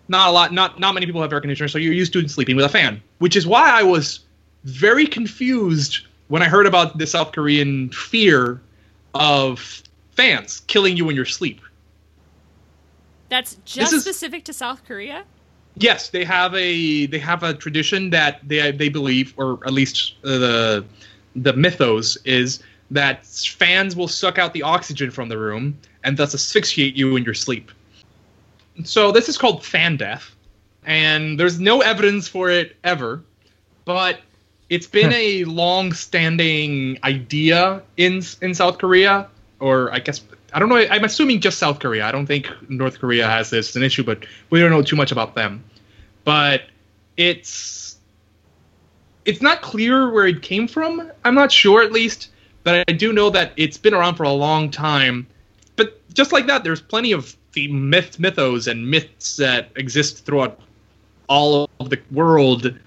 [0.10, 2.56] Not a lot, not not many people have air conditioners, so you're used to sleeping
[2.56, 4.20] with a fan, which is why I was
[4.66, 8.62] very confused when I heard about the South Korean fear
[9.14, 11.62] of fans killing you in your sleep.
[13.30, 15.24] That's just is- specific to South Korea?
[15.76, 20.14] Yes, they have a they have a tradition that they they believe, or at least
[20.24, 20.86] uh, the
[21.36, 26.36] the mythos is that fans will suck out the oxygen from the room and thus
[26.36, 27.72] asphyxiate you in your sleep.
[28.84, 30.36] So this is called fan death,
[30.86, 33.24] and there's no evidence for it ever,
[33.86, 34.20] but
[34.70, 39.28] it's been a long-standing idea in in South Korea,
[39.60, 40.22] or I guess
[40.54, 40.78] I don't know.
[40.78, 42.06] I'm assuming just South Korea.
[42.06, 44.96] I don't think North Korea has this as an issue, but we don't know too
[44.96, 45.64] much about them.
[46.24, 46.64] But
[47.18, 47.98] it's
[49.26, 51.12] it's not clear where it came from.
[51.26, 52.30] I'm not sure, at least,
[52.64, 55.28] but I do know that it's been around for a long time.
[55.76, 60.60] But just like that, there's plenty of the myth, mythos and myths that exist throughout
[61.28, 62.78] all of the world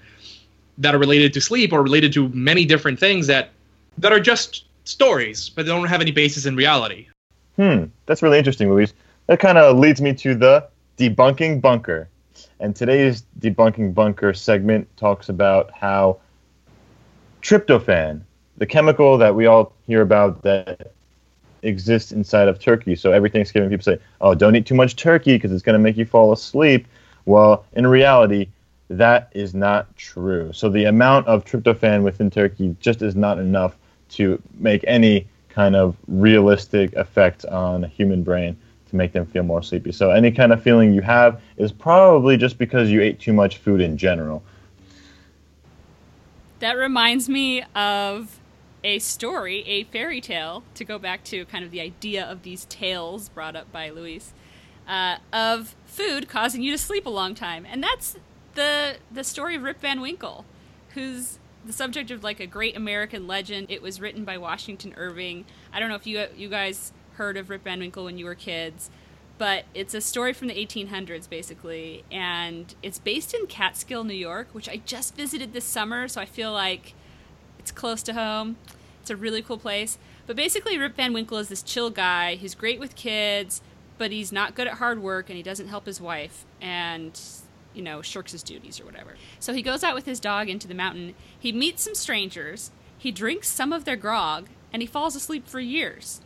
[0.77, 3.51] that are related to sleep or related to many different things that
[3.97, 7.07] that are just stories, but they don't have any basis in reality.
[7.55, 8.93] Hmm, that's really interesting, Luis.
[9.25, 12.07] That kind of leads me to the debunking bunker.
[12.59, 16.19] And today's debunking bunker segment talks about how
[17.41, 18.21] tryptophan,
[18.57, 20.93] the chemical that we all hear about that
[21.63, 22.95] exists inside of turkey.
[22.95, 25.79] So every Thanksgiving, people say, "Oh, don't eat too much turkey because it's going to
[25.79, 26.87] make you fall asleep."
[27.25, 28.47] Well, in reality,
[28.89, 30.51] that is not true.
[30.53, 33.75] So the amount of tryptophan within turkey just is not enough
[34.09, 38.55] to make any kind of realistic effect on a human brain
[38.89, 39.91] to make them feel more sleepy.
[39.91, 43.57] So any kind of feeling you have is probably just because you ate too much
[43.57, 44.43] food in general.
[46.59, 48.39] That reminds me of
[48.83, 52.65] a story, a fairy tale, to go back to kind of the idea of these
[52.65, 54.33] tales brought up by Luis,
[54.87, 57.65] uh, of food causing you to sleep a long time.
[57.69, 58.15] And that's
[58.57, 60.43] the the story of Rip Van Winkle,
[60.95, 63.67] who's the subject of like a great American legend.
[63.69, 65.45] It was written by Washington Irving.
[65.71, 68.35] I don't know if you you guys heard of Rip Van Winkle when you were
[68.35, 68.89] kids,
[69.37, 74.49] but it's a story from the 1800s basically, and it's based in Catskill, New York,
[74.51, 76.93] which I just visited this summer, so I feel like
[77.59, 78.57] it's close to home.
[79.01, 79.97] It's a really cool place.
[80.25, 83.61] But basically, Rip Van Winkle is this chill guy who's great with kids,
[83.97, 87.19] but he's not good at hard work and he doesn't help his wife and,
[87.73, 89.15] you know, shirks his duties or whatever.
[89.39, 91.15] So he goes out with his dog into the mountain.
[91.37, 92.71] He meets some strangers.
[92.97, 96.21] He drinks some of their grog and he falls asleep for years.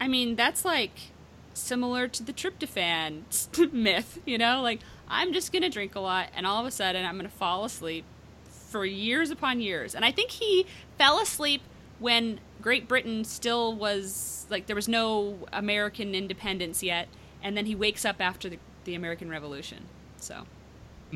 [0.00, 1.12] I mean, that's like
[1.54, 4.62] similar to the tryptophan myth, you know?
[4.62, 7.28] Like, I'm just going to drink a lot and all of a sudden I'm going
[7.28, 8.04] to fall asleep
[8.44, 9.94] for years upon years.
[9.94, 11.62] And I think he fell asleep
[11.98, 17.08] when Great Britain still was like there was no American independence yet,
[17.42, 19.86] and then he wakes up after the, the American Revolution.
[20.22, 20.46] So,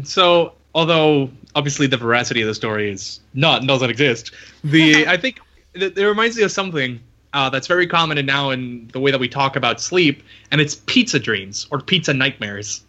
[0.02, 4.32] So, although obviously the veracity of the story is not doesn't exist,
[4.64, 5.40] the I think
[5.74, 7.00] it, it reminds me of something
[7.32, 10.60] uh, that's very common in now in the way that we talk about sleep, and
[10.60, 12.84] it's pizza dreams or pizza nightmares.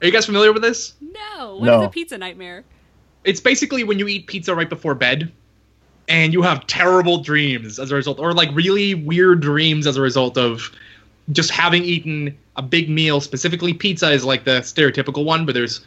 [0.00, 0.94] Are you guys familiar with this?
[1.00, 1.84] no, what is No.
[1.84, 2.64] a pizza nightmare?
[3.24, 5.30] It's basically when you eat pizza right before bed,
[6.08, 10.00] and you have terrible dreams as a result, or like really weird dreams as a
[10.00, 10.70] result of
[11.32, 13.20] just having eaten a big meal.
[13.20, 15.80] Specifically, pizza is like the stereotypical one, but there's,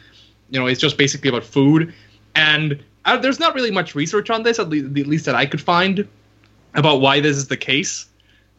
[0.50, 1.92] you know, it's just basically about food,
[2.34, 5.46] and uh, there's not really much research on this, at, le- at least that I
[5.46, 6.06] could find,
[6.74, 8.06] about why this is the case.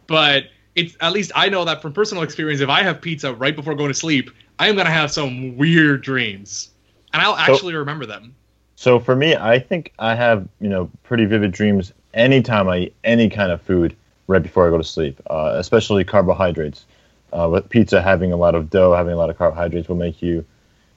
[0.08, 0.46] But
[0.76, 3.76] it's at least I know that from personal experience, if I have pizza right before
[3.76, 6.70] going to sleep, I am gonna have some weird dreams,
[7.14, 8.36] and I'll actually remember them.
[8.76, 12.96] So for me, I think I have you know pretty vivid dreams anytime I eat
[13.04, 13.96] any kind of food
[14.28, 16.86] right before I go to sleep, uh, especially carbohydrates.
[17.34, 20.22] Uh, with pizza having a lot of dough, having a lot of carbohydrates will make
[20.22, 20.46] you.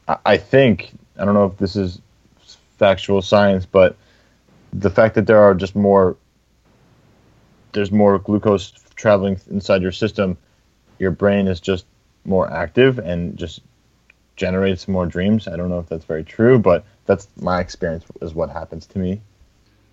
[0.06, 2.00] I, I think I don't know if this is
[2.78, 3.96] factual science, but
[4.72, 6.16] the fact that there are just more
[7.72, 10.36] there's more glucose traveling inside your system,
[10.98, 11.86] your brain is just
[12.24, 13.60] more active and just
[14.36, 15.48] generates more dreams.
[15.48, 18.98] I don't know if that's very true, but that's my experience is what happens to
[18.98, 19.20] me.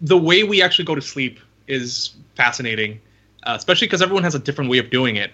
[0.02, 3.00] the way we actually go to sleep is fascinating,
[3.46, 5.32] uh, especially because everyone has a different way of doing it.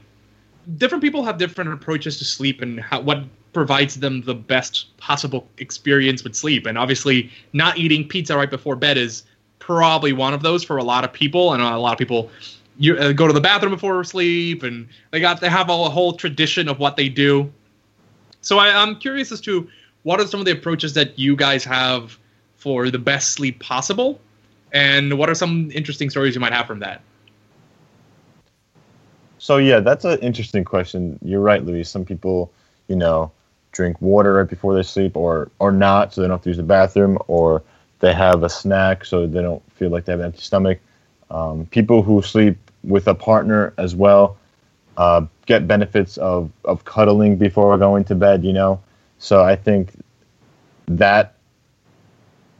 [0.77, 5.47] Different people have different approaches to sleep and how, what provides them the best possible
[5.57, 6.65] experience with sleep.
[6.65, 9.23] And obviously, not eating pizza right before bed is
[9.59, 11.53] probably one of those for a lot of people.
[11.53, 12.29] And a lot of people
[12.77, 16.13] you uh, go to the bathroom before sleep, and they got they have a whole
[16.13, 17.51] tradition of what they do.
[18.41, 19.69] So I, I'm curious as to
[20.03, 22.17] what are some of the approaches that you guys have
[22.55, 24.19] for the best sleep possible
[24.71, 27.01] and what are some interesting stories you might have from that?
[29.41, 31.17] So yeah, that's an interesting question.
[31.23, 31.83] You're right, Louis.
[31.89, 32.51] Some people,
[32.87, 33.31] you know,
[33.71, 36.57] drink water right before they sleep, or or not, so they don't have to use
[36.57, 37.63] the bathroom, or
[38.01, 40.79] they have a snack so they don't feel like they have an empty stomach.
[41.31, 44.37] Um, people who sleep with a partner as well
[44.97, 48.43] uh, get benefits of of cuddling before going to bed.
[48.43, 48.79] You know,
[49.17, 49.91] so I think
[50.85, 51.33] that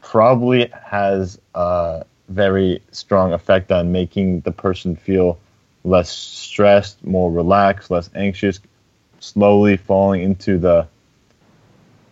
[0.02, 5.38] probably has a very strong effect on making the person feel
[5.84, 8.60] less stressed, more relaxed, less anxious,
[9.20, 10.88] slowly falling into the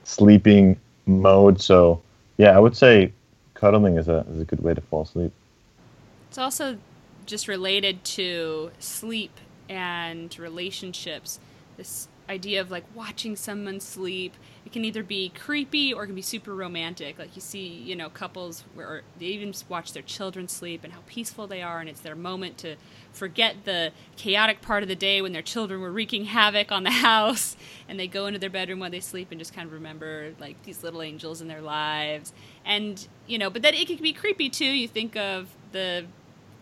[0.04, 1.62] sleeping mode.
[1.62, 2.02] So,
[2.38, 3.14] yeah, I would say
[3.54, 5.32] cuddling is a is a good way to fall asleep.
[6.30, 6.78] It's also
[7.26, 11.40] just related to sleep and relationships.
[11.78, 14.36] This idea of like watching someone sleep.
[14.66, 17.18] It can either be creepy or it can be super romantic.
[17.18, 21.00] Like you see, you know, couples where they even watch their children sleep and how
[21.08, 22.76] peaceful they are, and it's their moment to
[23.12, 26.92] forget the chaotic part of the day when their children were wreaking havoc on the
[27.10, 27.58] house,
[27.88, 30.62] and they go into their bedroom while they sleep and just kind of remember like
[30.64, 32.32] these little angels in their lives.
[32.64, 34.66] And you know, but then it can be creepy too.
[34.66, 36.06] You think of the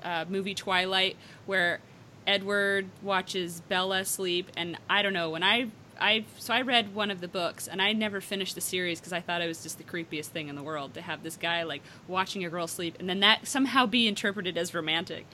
[0.04, 1.80] uh, movie Twilight, where
[2.28, 5.70] Edward watches Bella sleep, and I don't know when I
[6.00, 9.14] I so I read one of the books, and I never finished the series because
[9.14, 11.64] I thought it was just the creepiest thing in the world to have this guy
[11.64, 15.26] like watching a girl sleep, and then that somehow be interpreted as romantic.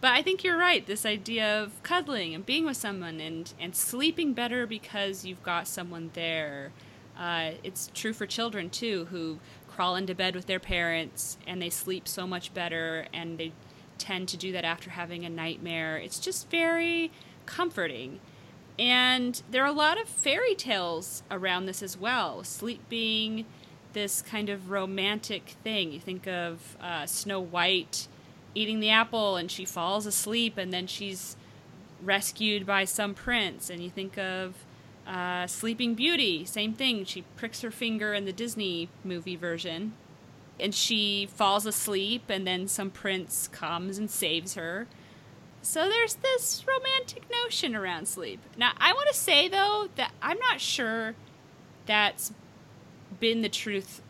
[0.00, 0.86] But I think you're right.
[0.86, 5.68] This idea of cuddling and being with someone and and sleeping better because you've got
[5.68, 6.72] someone there.
[7.18, 11.70] Uh, it's true for children too, who crawl into bed with their parents and they
[11.70, 13.52] sleep so much better and they
[13.98, 15.96] tend to do that after having a nightmare.
[15.96, 17.10] It's just very
[17.46, 18.20] comforting.
[18.78, 22.44] And there are a lot of fairy tales around this as well.
[22.44, 23.44] Sleep being
[23.92, 25.92] this kind of romantic thing.
[25.92, 28.06] You think of uh, Snow White
[28.54, 31.36] eating the apple and she falls asleep and then she's
[32.02, 33.70] rescued by some prince.
[33.70, 34.54] And you think of
[35.06, 37.04] uh, Sleeping Beauty, same thing.
[37.04, 39.94] She pricks her finger in the Disney movie version
[40.60, 44.86] and she falls asleep and then some prince comes and saves her.
[45.62, 48.40] So there's this romantic notion around sleep.
[48.56, 51.14] Now, I want to say though that I'm not sure
[51.86, 52.32] that's
[53.20, 54.02] been the truth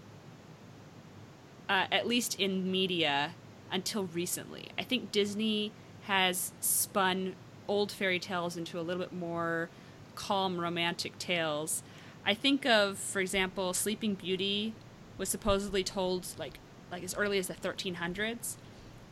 [1.68, 3.32] uh, at least in media
[3.70, 4.68] until recently.
[4.78, 5.72] I think Disney
[6.04, 7.34] has spun
[7.66, 9.68] old fairy tales into a little bit more
[10.14, 11.82] calm romantic tales.
[12.24, 14.74] I think of, for example, Sleeping Beauty
[15.18, 16.58] was supposedly told like
[16.90, 18.56] like as early as the 1300s,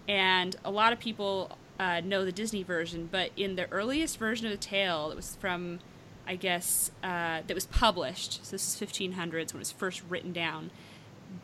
[0.08, 3.08] and a lot of people uh, know the Disney version.
[3.10, 5.80] But in the earliest version of the tale, that was from,
[6.26, 8.44] I guess, uh, that was published.
[8.44, 10.70] So this is 1500s when it was first written down.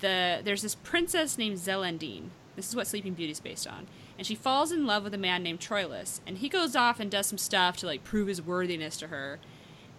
[0.01, 2.29] The there's this princess named Zellandine.
[2.57, 3.87] This is what Sleeping Beauty is based on.
[4.19, 7.11] And she falls in love with a man named Troilus, and he goes off and
[7.11, 9.39] does some stuff to like prove his worthiness to her.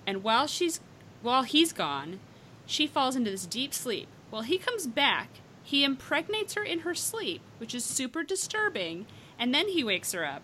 [0.05, 0.79] And while she's
[1.21, 2.19] while he's gone,
[2.65, 5.29] she falls into this deep sleep well, he comes back.
[5.61, 9.05] He impregnates her in her sleep, which is super disturbing,
[9.37, 10.41] and then he wakes her up.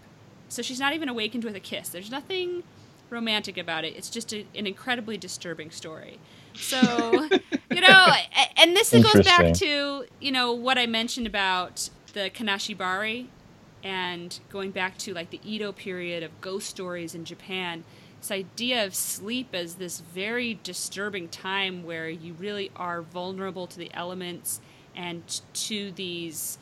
[0.47, 1.89] So she's not even awakened with a kiss.
[1.89, 2.61] There's nothing
[3.09, 3.95] romantic about it.
[3.95, 6.19] It's just a, an incredibly disturbing story.
[6.53, 6.79] So,
[7.71, 8.07] you know,
[8.57, 13.25] and this goes back to, you know, what I mentioned about the Kanashibari
[13.83, 17.83] and going back to like the Edo period of ghost stories in Japan
[18.19, 23.77] this idea of sleep as this very disturbing time where you really are vulnerable to
[23.77, 24.59] the elements
[24.95, 26.57] and to these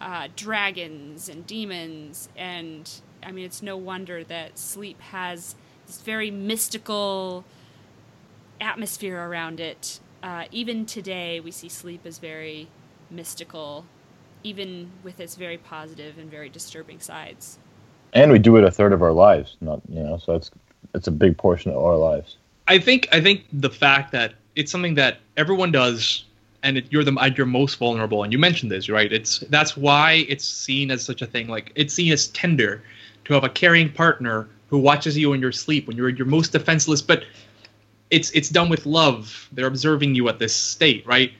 [0.00, 2.28] uh, dragons and demons.
[2.36, 2.90] And
[3.22, 5.54] I mean, it's no wonder that sleep has
[5.86, 7.44] this very mystical
[8.60, 10.00] atmosphere around it.
[10.22, 12.68] Uh, even today, we see sleep as very
[13.10, 13.84] mystical,
[14.42, 17.58] even with its very positive and very disturbing sides.
[18.12, 20.50] And we do it a third of our lives, not you know, so it's
[20.94, 22.36] it's a big portion of our lives.
[22.68, 26.24] I think I think the fact that it's something that everyone does,
[26.62, 29.12] and it, you're the uh, at your most vulnerable, and you mentioned this, right?
[29.12, 31.48] It's that's why it's seen as such a thing.
[31.48, 32.82] Like it's seen as tender
[33.26, 36.52] to have a caring partner who watches you in your sleep when you're your most
[36.52, 37.02] defenseless.
[37.02, 37.24] But
[38.10, 39.48] it's it's done with love.
[39.52, 41.32] They're observing you at this state, right?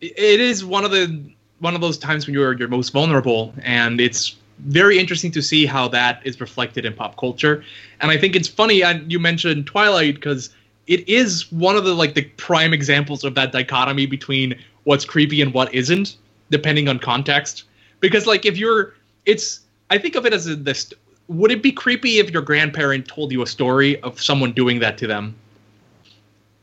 [0.00, 1.22] It is one of the
[1.58, 5.66] one of those times when you're your most vulnerable, and it's very interesting to see
[5.66, 7.64] how that is reflected in pop culture.
[8.00, 10.50] And I think it's funny and you mentioned Twilight because
[10.86, 15.42] it is one of the like the prime examples of that dichotomy between what's creepy
[15.42, 16.16] and what isn't,
[16.50, 17.64] depending on context.
[18.00, 18.94] Because like if you're,
[19.24, 20.92] it's I think of it as a, this.
[21.28, 24.96] Would it be creepy if your grandparent told you a story of someone doing that
[24.98, 25.34] to them,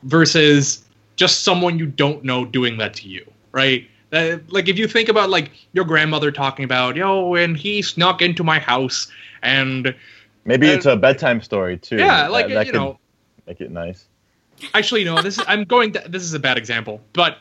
[0.03, 0.83] versus
[1.15, 3.87] just someone you don't know doing that to you, right?
[4.14, 8.22] Uh, like if you think about like your grandmother talking about, yo, and he snuck
[8.22, 9.11] into my house,
[9.41, 9.95] and
[10.45, 11.97] maybe uh, it's a bedtime story too.
[11.97, 12.99] Yeah, like that, that you know,
[13.47, 14.05] make it nice.
[14.76, 15.20] Actually, no.
[15.24, 15.93] This is I'm going.
[15.93, 17.39] To, this is a bad example, but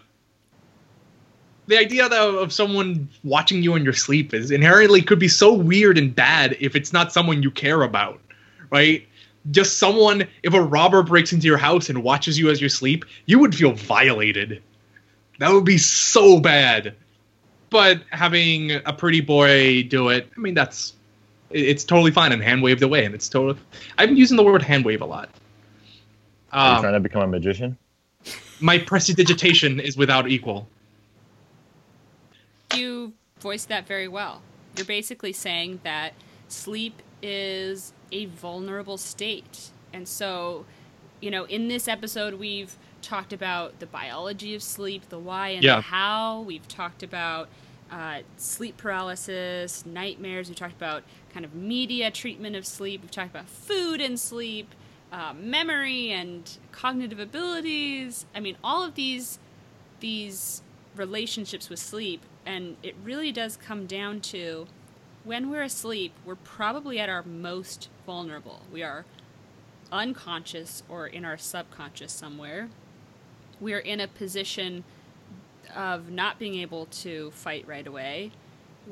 [1.67, 5.53] the idea though of someone watching you in your sleep is inherently could be so
[5.53, 8.19] weird and bad if it's not someone you care about,
[8.71, 9.07] right?
[9.51, 10.27] Just someone.
[10.43, 13.55] If a robber breaks into your house and watches you as you sleep, you would
[13.55, 14.63] feel violated
[15.43, 16.95] that would be so bad.
[17.69, 20.95] But having a pretty boy do it, I mean, that's
[21.51, 23.59] it's totally fine and hand waved away, and it's totally.
[23.99, 25.31] I've been using the word hand wave a lot.
[26.53, 27.77] Are you um, trying to become a magician?
[28.61, 30.69] My prestidigitation is without equal.
[32.77, 34.43] You voiced that very well.
[34.77, 36.15] You're basically saying that
[36.49, 39.71] sleep is a vulnerable state.
[39.93, 40.67] And so,
[41.21, 42.77] you know, in this episode, we've
[43.13, 45.77] talked about the biology of sleep, the why and yeah.
[45.77, 46.41] the how.
[46.41, 47.51] We've talked about
[47.91, 50.49] uh, sleep paralysis, nightmares.
[50.49, 53.03] We've talked about kind of media treatment of sleep.
[53.03, 54.75] We've talked about food and sleep,
[55.13, 58.25] uh, memory and cognitive abilities.
[58.35, 59.39] I mean, all of these
[60.01, 60.63] these
[60.97, 64.67] relationships with sleep, and it really does come down to
[65.23, 68.63] when we're asleep, we're probably at our most vulnerable.
[68.73, 69.05] We are
[69.93, 72.71] unconscious or in our subconscious somewhere
[73.63, 74.85] we're in a position
[75.75, 78.33] of not being able to fight right away.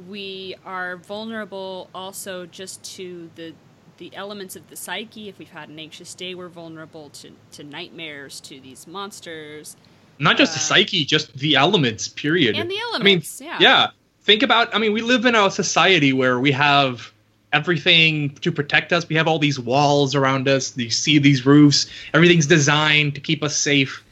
[0.08, 3.52] We are vulnerable also just to the
[3.98, 5.28] the elements of the psyche.
[5.28, 9.76] If we've had an anxious day, we're vulnerable to, to nightmares, to these monsters.
[10.18, 12.56] Not just uh, the psyche, just the elements, period.
[12.56, 13.58] And the elements, I mean, yeah.
[13.60, 13.90] Yeah.
[14.22, 14.74] think about.
[14.74, 17.12] I mean, we live in a society where we have
[17.52, 19.06] everything to protect us.
[19.08, 20.76] We have all these walls around us.
[20.78, 21.86] You see these roofs.
[22.14, 24.02] Everything's designed to keep us safe.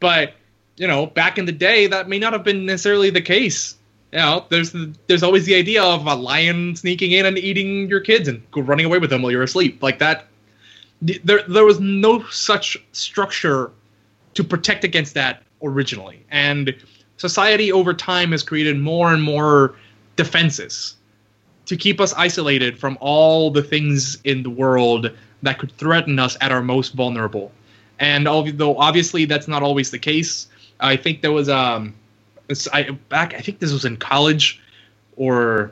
[0.00, 0.34] But
[0.76, 3.76] you know, back in the day, that may not have been necessarily the case.
[4.12, 7.88] You know, there's the, there's always the idea of a lion sneaking in and eating
[7.88, 9.82] your kids and running away with them while you're asleep.
[9.82, 10.26] Like that,
[11.02, 13.70] there there was no such structure
[14.34, 16.74] to protect against that originally, and
[17.18, 19.76] society over time has created more and more
[20.16, 20.96] defenses
[21.66, 25.10] to keep us isolated from all the things in the world
[25.42, 27.52] that could threaten us at our most vulnerable.
[28.00, 30.48] And although obviously that's not always the case,
[30.80, 31.94] I think there was um,
[32.72, 34.60] I back I think this was in college,
[35.16, 35.70] or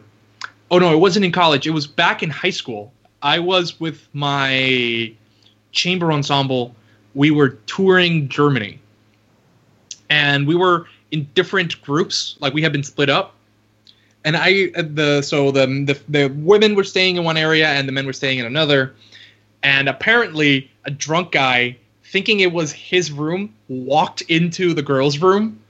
[0.70, 1.66] oh no, it wasn't in college.
[1.66, 2.92] It was back in high school.
[3.22, 5.12] I was with my
[5.72, 6.76] chamber ensemble.
[7.14, 8.78] We were touring Germany,
[10.10, 12.36] and we were in different groups.
[12.40, 13.34] Like we had been split up,
[14.26, 17.92] and I the so the the the women were staying in one area and the
[17.92, 18.94] men were staying in another,
[19.62, 21.78] and apparently a drunk guy
[22.10, 25.60] thinking it was his room walked into the girls' room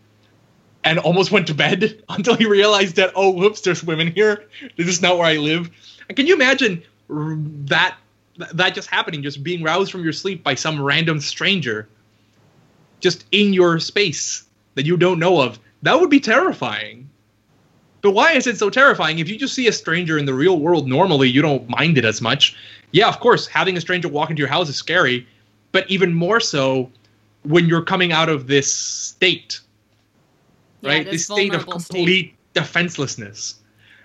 [0.84, 4.46] and almost went to bed until he realized that oh whoops there's women here.
[4.76, 5.70] This is not where i live.
[6.08, 7.96] And can you imagine that
[8.52, 11.88] that just happening just being roused from your sleep by some random stranger
[13.00, 15.58] just in your space that you don't know of?
[15.82, 17.10] That would be terrifying.
[18.00, 19.18] But why is it so terrifying?
[19.18, 22.04] If you just see a stranger in the real world normally you don't mind it
[22.04, 22.56] as much.
[22.92, 25.26] Yeah of course having a stranger walk into your house is scary
[25.78, 26.90] but even more so
[27.44, 29.60] when you're coming out of this state
[30.80, 31.04] Yeah, right?
[31.04, 31.96] this This state of vulnerable state.
[31.96, 33.60] complete defenselessness,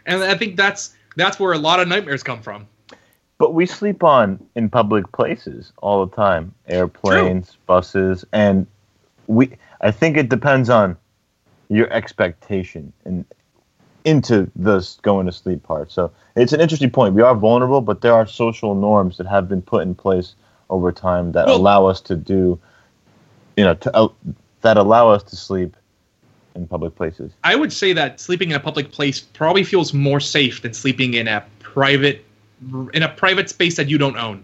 [0.06, 2.68] and I think that's that's where a lot of nightmares come from.
[3.40, 8.68] But we sleep on in public places all the time, airplanes, buses, and
[9.26, 9.58] we.
[9.82, 10.96] I think it depends on
[11.70, 13.26] your expectation and
[14.06, 15.92] into the going to sleep part.
[15.92, 17.16] So it's an interesting point.
[17.16, 20.36] We are vulnerable, but there are social norms that have been put in place
[20.70, 22.60] over time that Well- allow us to do,
[23.58, 24.08] you know, to, uh,
[24.62, 25.76] that allow us to sleep
[26.56, 27.32] in public places.
[27.44, 31.16] I would say that sleeping in a public place probably feels more safe than sleeping
[31.16, 32.24] in a private
[32.94, 34.42] in a private space that you don't own.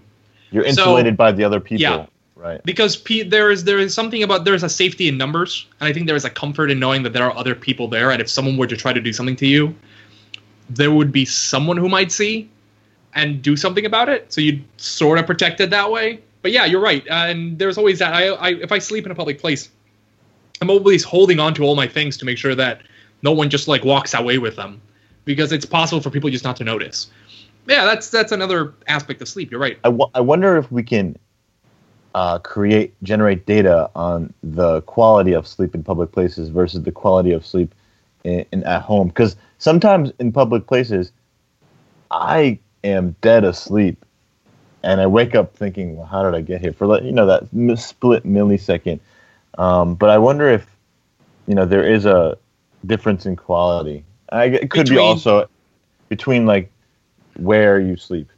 [0.52, 2.06] You're So- insulated by the other people, Yeah.
[2.36, 2.60] right?
[2.66, 5.88] because P- there is there is something about there is a safety in numbers, and
[5.88, 8.20] I think there is a comfort in knowing that there are other people there, and
[8.22, 9.74] if someone were to try to do something to you,
[10.70, 12.50] there would be someone who might see
[13.14, 14.32] and do something about it.
[14.32, 16.22] So you'd sort of protect it that way.
[16.41, 18.14] But yeah, you're right, and there's always that.
[18.14, 19.70] I, I if I sleep in a public place,
[20.62, 22.82] I'm always holding on to all my things to make sure that
[23.22, 24.82] no one just like walks away with them,
[25.26, 27.12] because it's possible for people just not to notice.
[27.68, 29.51] Yeah, that's that's another aspect of sleep.
[29.51, 29.78] You're right.
[29.84, 31.18] I, w- I wonder if we can
[32.16, 37.32] uh, create generate data on the quality of sleep in public places versus the quality
[37.32, 37.76] of sleep
[38.24, 41.12] in, in at home because sometimes in public places
[42.12, 44.04] I am dead asleep.
[44.84, 46.74] And I wake up thinking well how did I get here?
[46.74, 49.00] For like you know that split millisecond.
[49.58, 50.66] Um, but I wonder if
[51.48, 52.38] you know there is a
[52.86, 54.06] difference in quality.
[54.32, 55.50] I, it could be also
[56.08, 56.72] between like
[57.38, 58.30] where you sleep.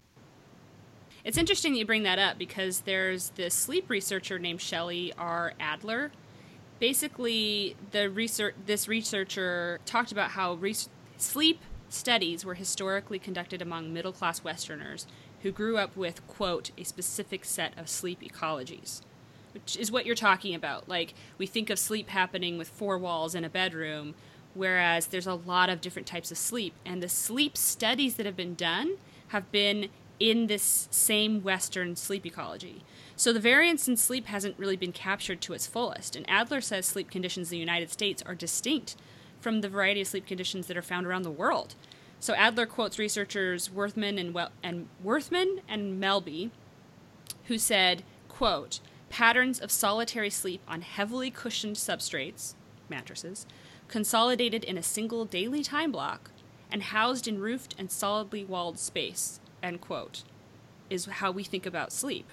[1.23, 5.53] It's interesting that you bring that up because there's this sleep researcher named Shelley R.
[5.59, 6.11] Adler.
[6.79, 11.59] Basically, the research this researcher talked about how res- sleep
[11.93, 15.07] studies were historically conducted among middle class Westerners
[15.41, 19.01] who grew up with quote a specific set of sleep ecologies,
[19.53, 20.87] which is what you're talking about.
[20.87, 24.15] Like we think of sleep happening with four walls in a bedroom,
[24.53, 28.35] whereas there's a lot of different types of sleep, and the sleep studies that have
[28.35, 28.97] been done
[29.29, 29.89] have been
[30.19, 32.83] in this same Western sleep ecology.
[33.15, 36.85] So the variance in sleep hasn't really been captured to its fullest, and Adler says
[36.85, 38.95] sleep conditions in the United States are distinct
[39.41, 41.75] from the variety of sleep conditions that are found around the world.
[42.19, 46.51] So Adler quotes researchers Worthman and, well- and Worthman and Melby,
[47.45, 48.79] who said, quote,
[49.09, 52.53] patterns of solitary sleep on heavily cushioned substrates,
[52.89, 53.45] mattresses,
[53.87, 56.31] consolidated in a single daily time block,
[56.71, 60.23] and housed in roofed and solidly walled space, end quote,
[60.89, 62.29] is how we think about sleep.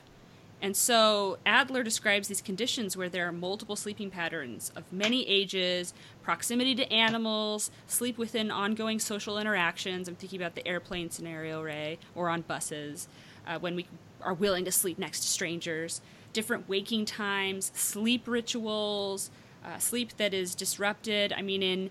[0.61, 5.95] And so Adler describes these conditions where there are multiple sleeping patterns of many ages,
[6.23, 10.09] proximity to animals, sleep within ongoing social interactions.
[10.09, 13.07] I'm thinking about the airplane scenario, Ray, or on buses,
[13.47, 13.87] uh, when we
[14.21, 16.01] are willing to sleep next to strangers,
[16.33, 19.31] different waking times, sleep rituals,
[19.65, 21.33] uh, sleep that is disrupted.
[21.33, 21.91] I mean, in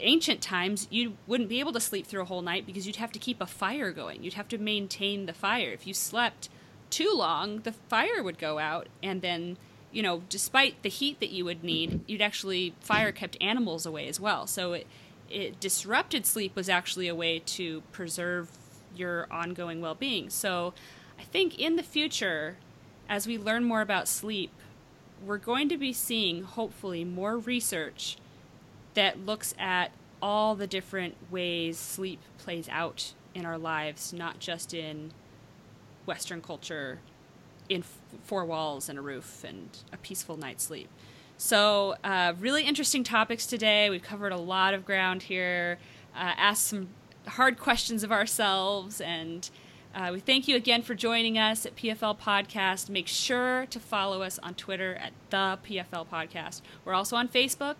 [0.00, 3.12] ancient times, you wouldn't be able to sleep through a whole night because you'd have
[3.12, 4.22] to keep a fire going.
[4.22, 5.70] You'd have to maintain the fire.
[5.70, 6.48] If you slept
[6.90, 9.56] too long, the fire would go out, and then,
[9.92, 14.08] you know, despite the heat that you would need, you'd actually fire kept animals away
[14.08, 14.46] as well.
[14.46, 14.86] So it,
[15.30, 18.50] it disrupted sleep was actually a way to preserve
[18.94, 20.30] your ongoing well-being.
[20.30, 20.74] So
[21.18, 22.56] I think in the future
[23.08, 24.50] as we learn more about sleep,
[25.24, 28.16] we're going to be seeing hopefully more research
[28.94, 34.72] that looks at all the different ways sleep plays out in our lives, not just
[34.74, 35.12] in
[36.06, 37.00] Western culture,
[37.68, 40.88] in f- four walls and a roof and a peaceful night's sleep.
[41.38, 43.90] So, uh, really interesting topics today.
[43.90, 45.78] We've covered a lot of ground here,
[46.14, 46.88] uh, asked some
[47.26, 49.48] hard questions of ourselves, and
[49.94, 52.88] uh, we thank you again for joining us at PFL Podcast.
[52.88, 56.62] Make sure to follow us on Twitter at the PFL Podcast.
[56.84, 57.76] We're also on Facebook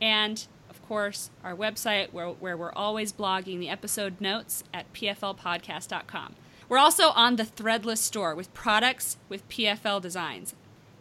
[0.00, 6.34] and of course, our website where, where we're always blogging the episode notes at pflpodcast.com.
[6.68, 10.54] We're also on the Threadless store with products with PFL designs.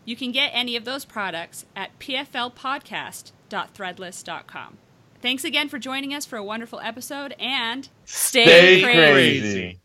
[0.06, 4.78] You can get any of those products at pflpodcast.threadless.com.
[5.22, 9.42] Thanks again for joining us for a wonderful episode and stay, Stay crazy.
[9.42, 9.80] crazy.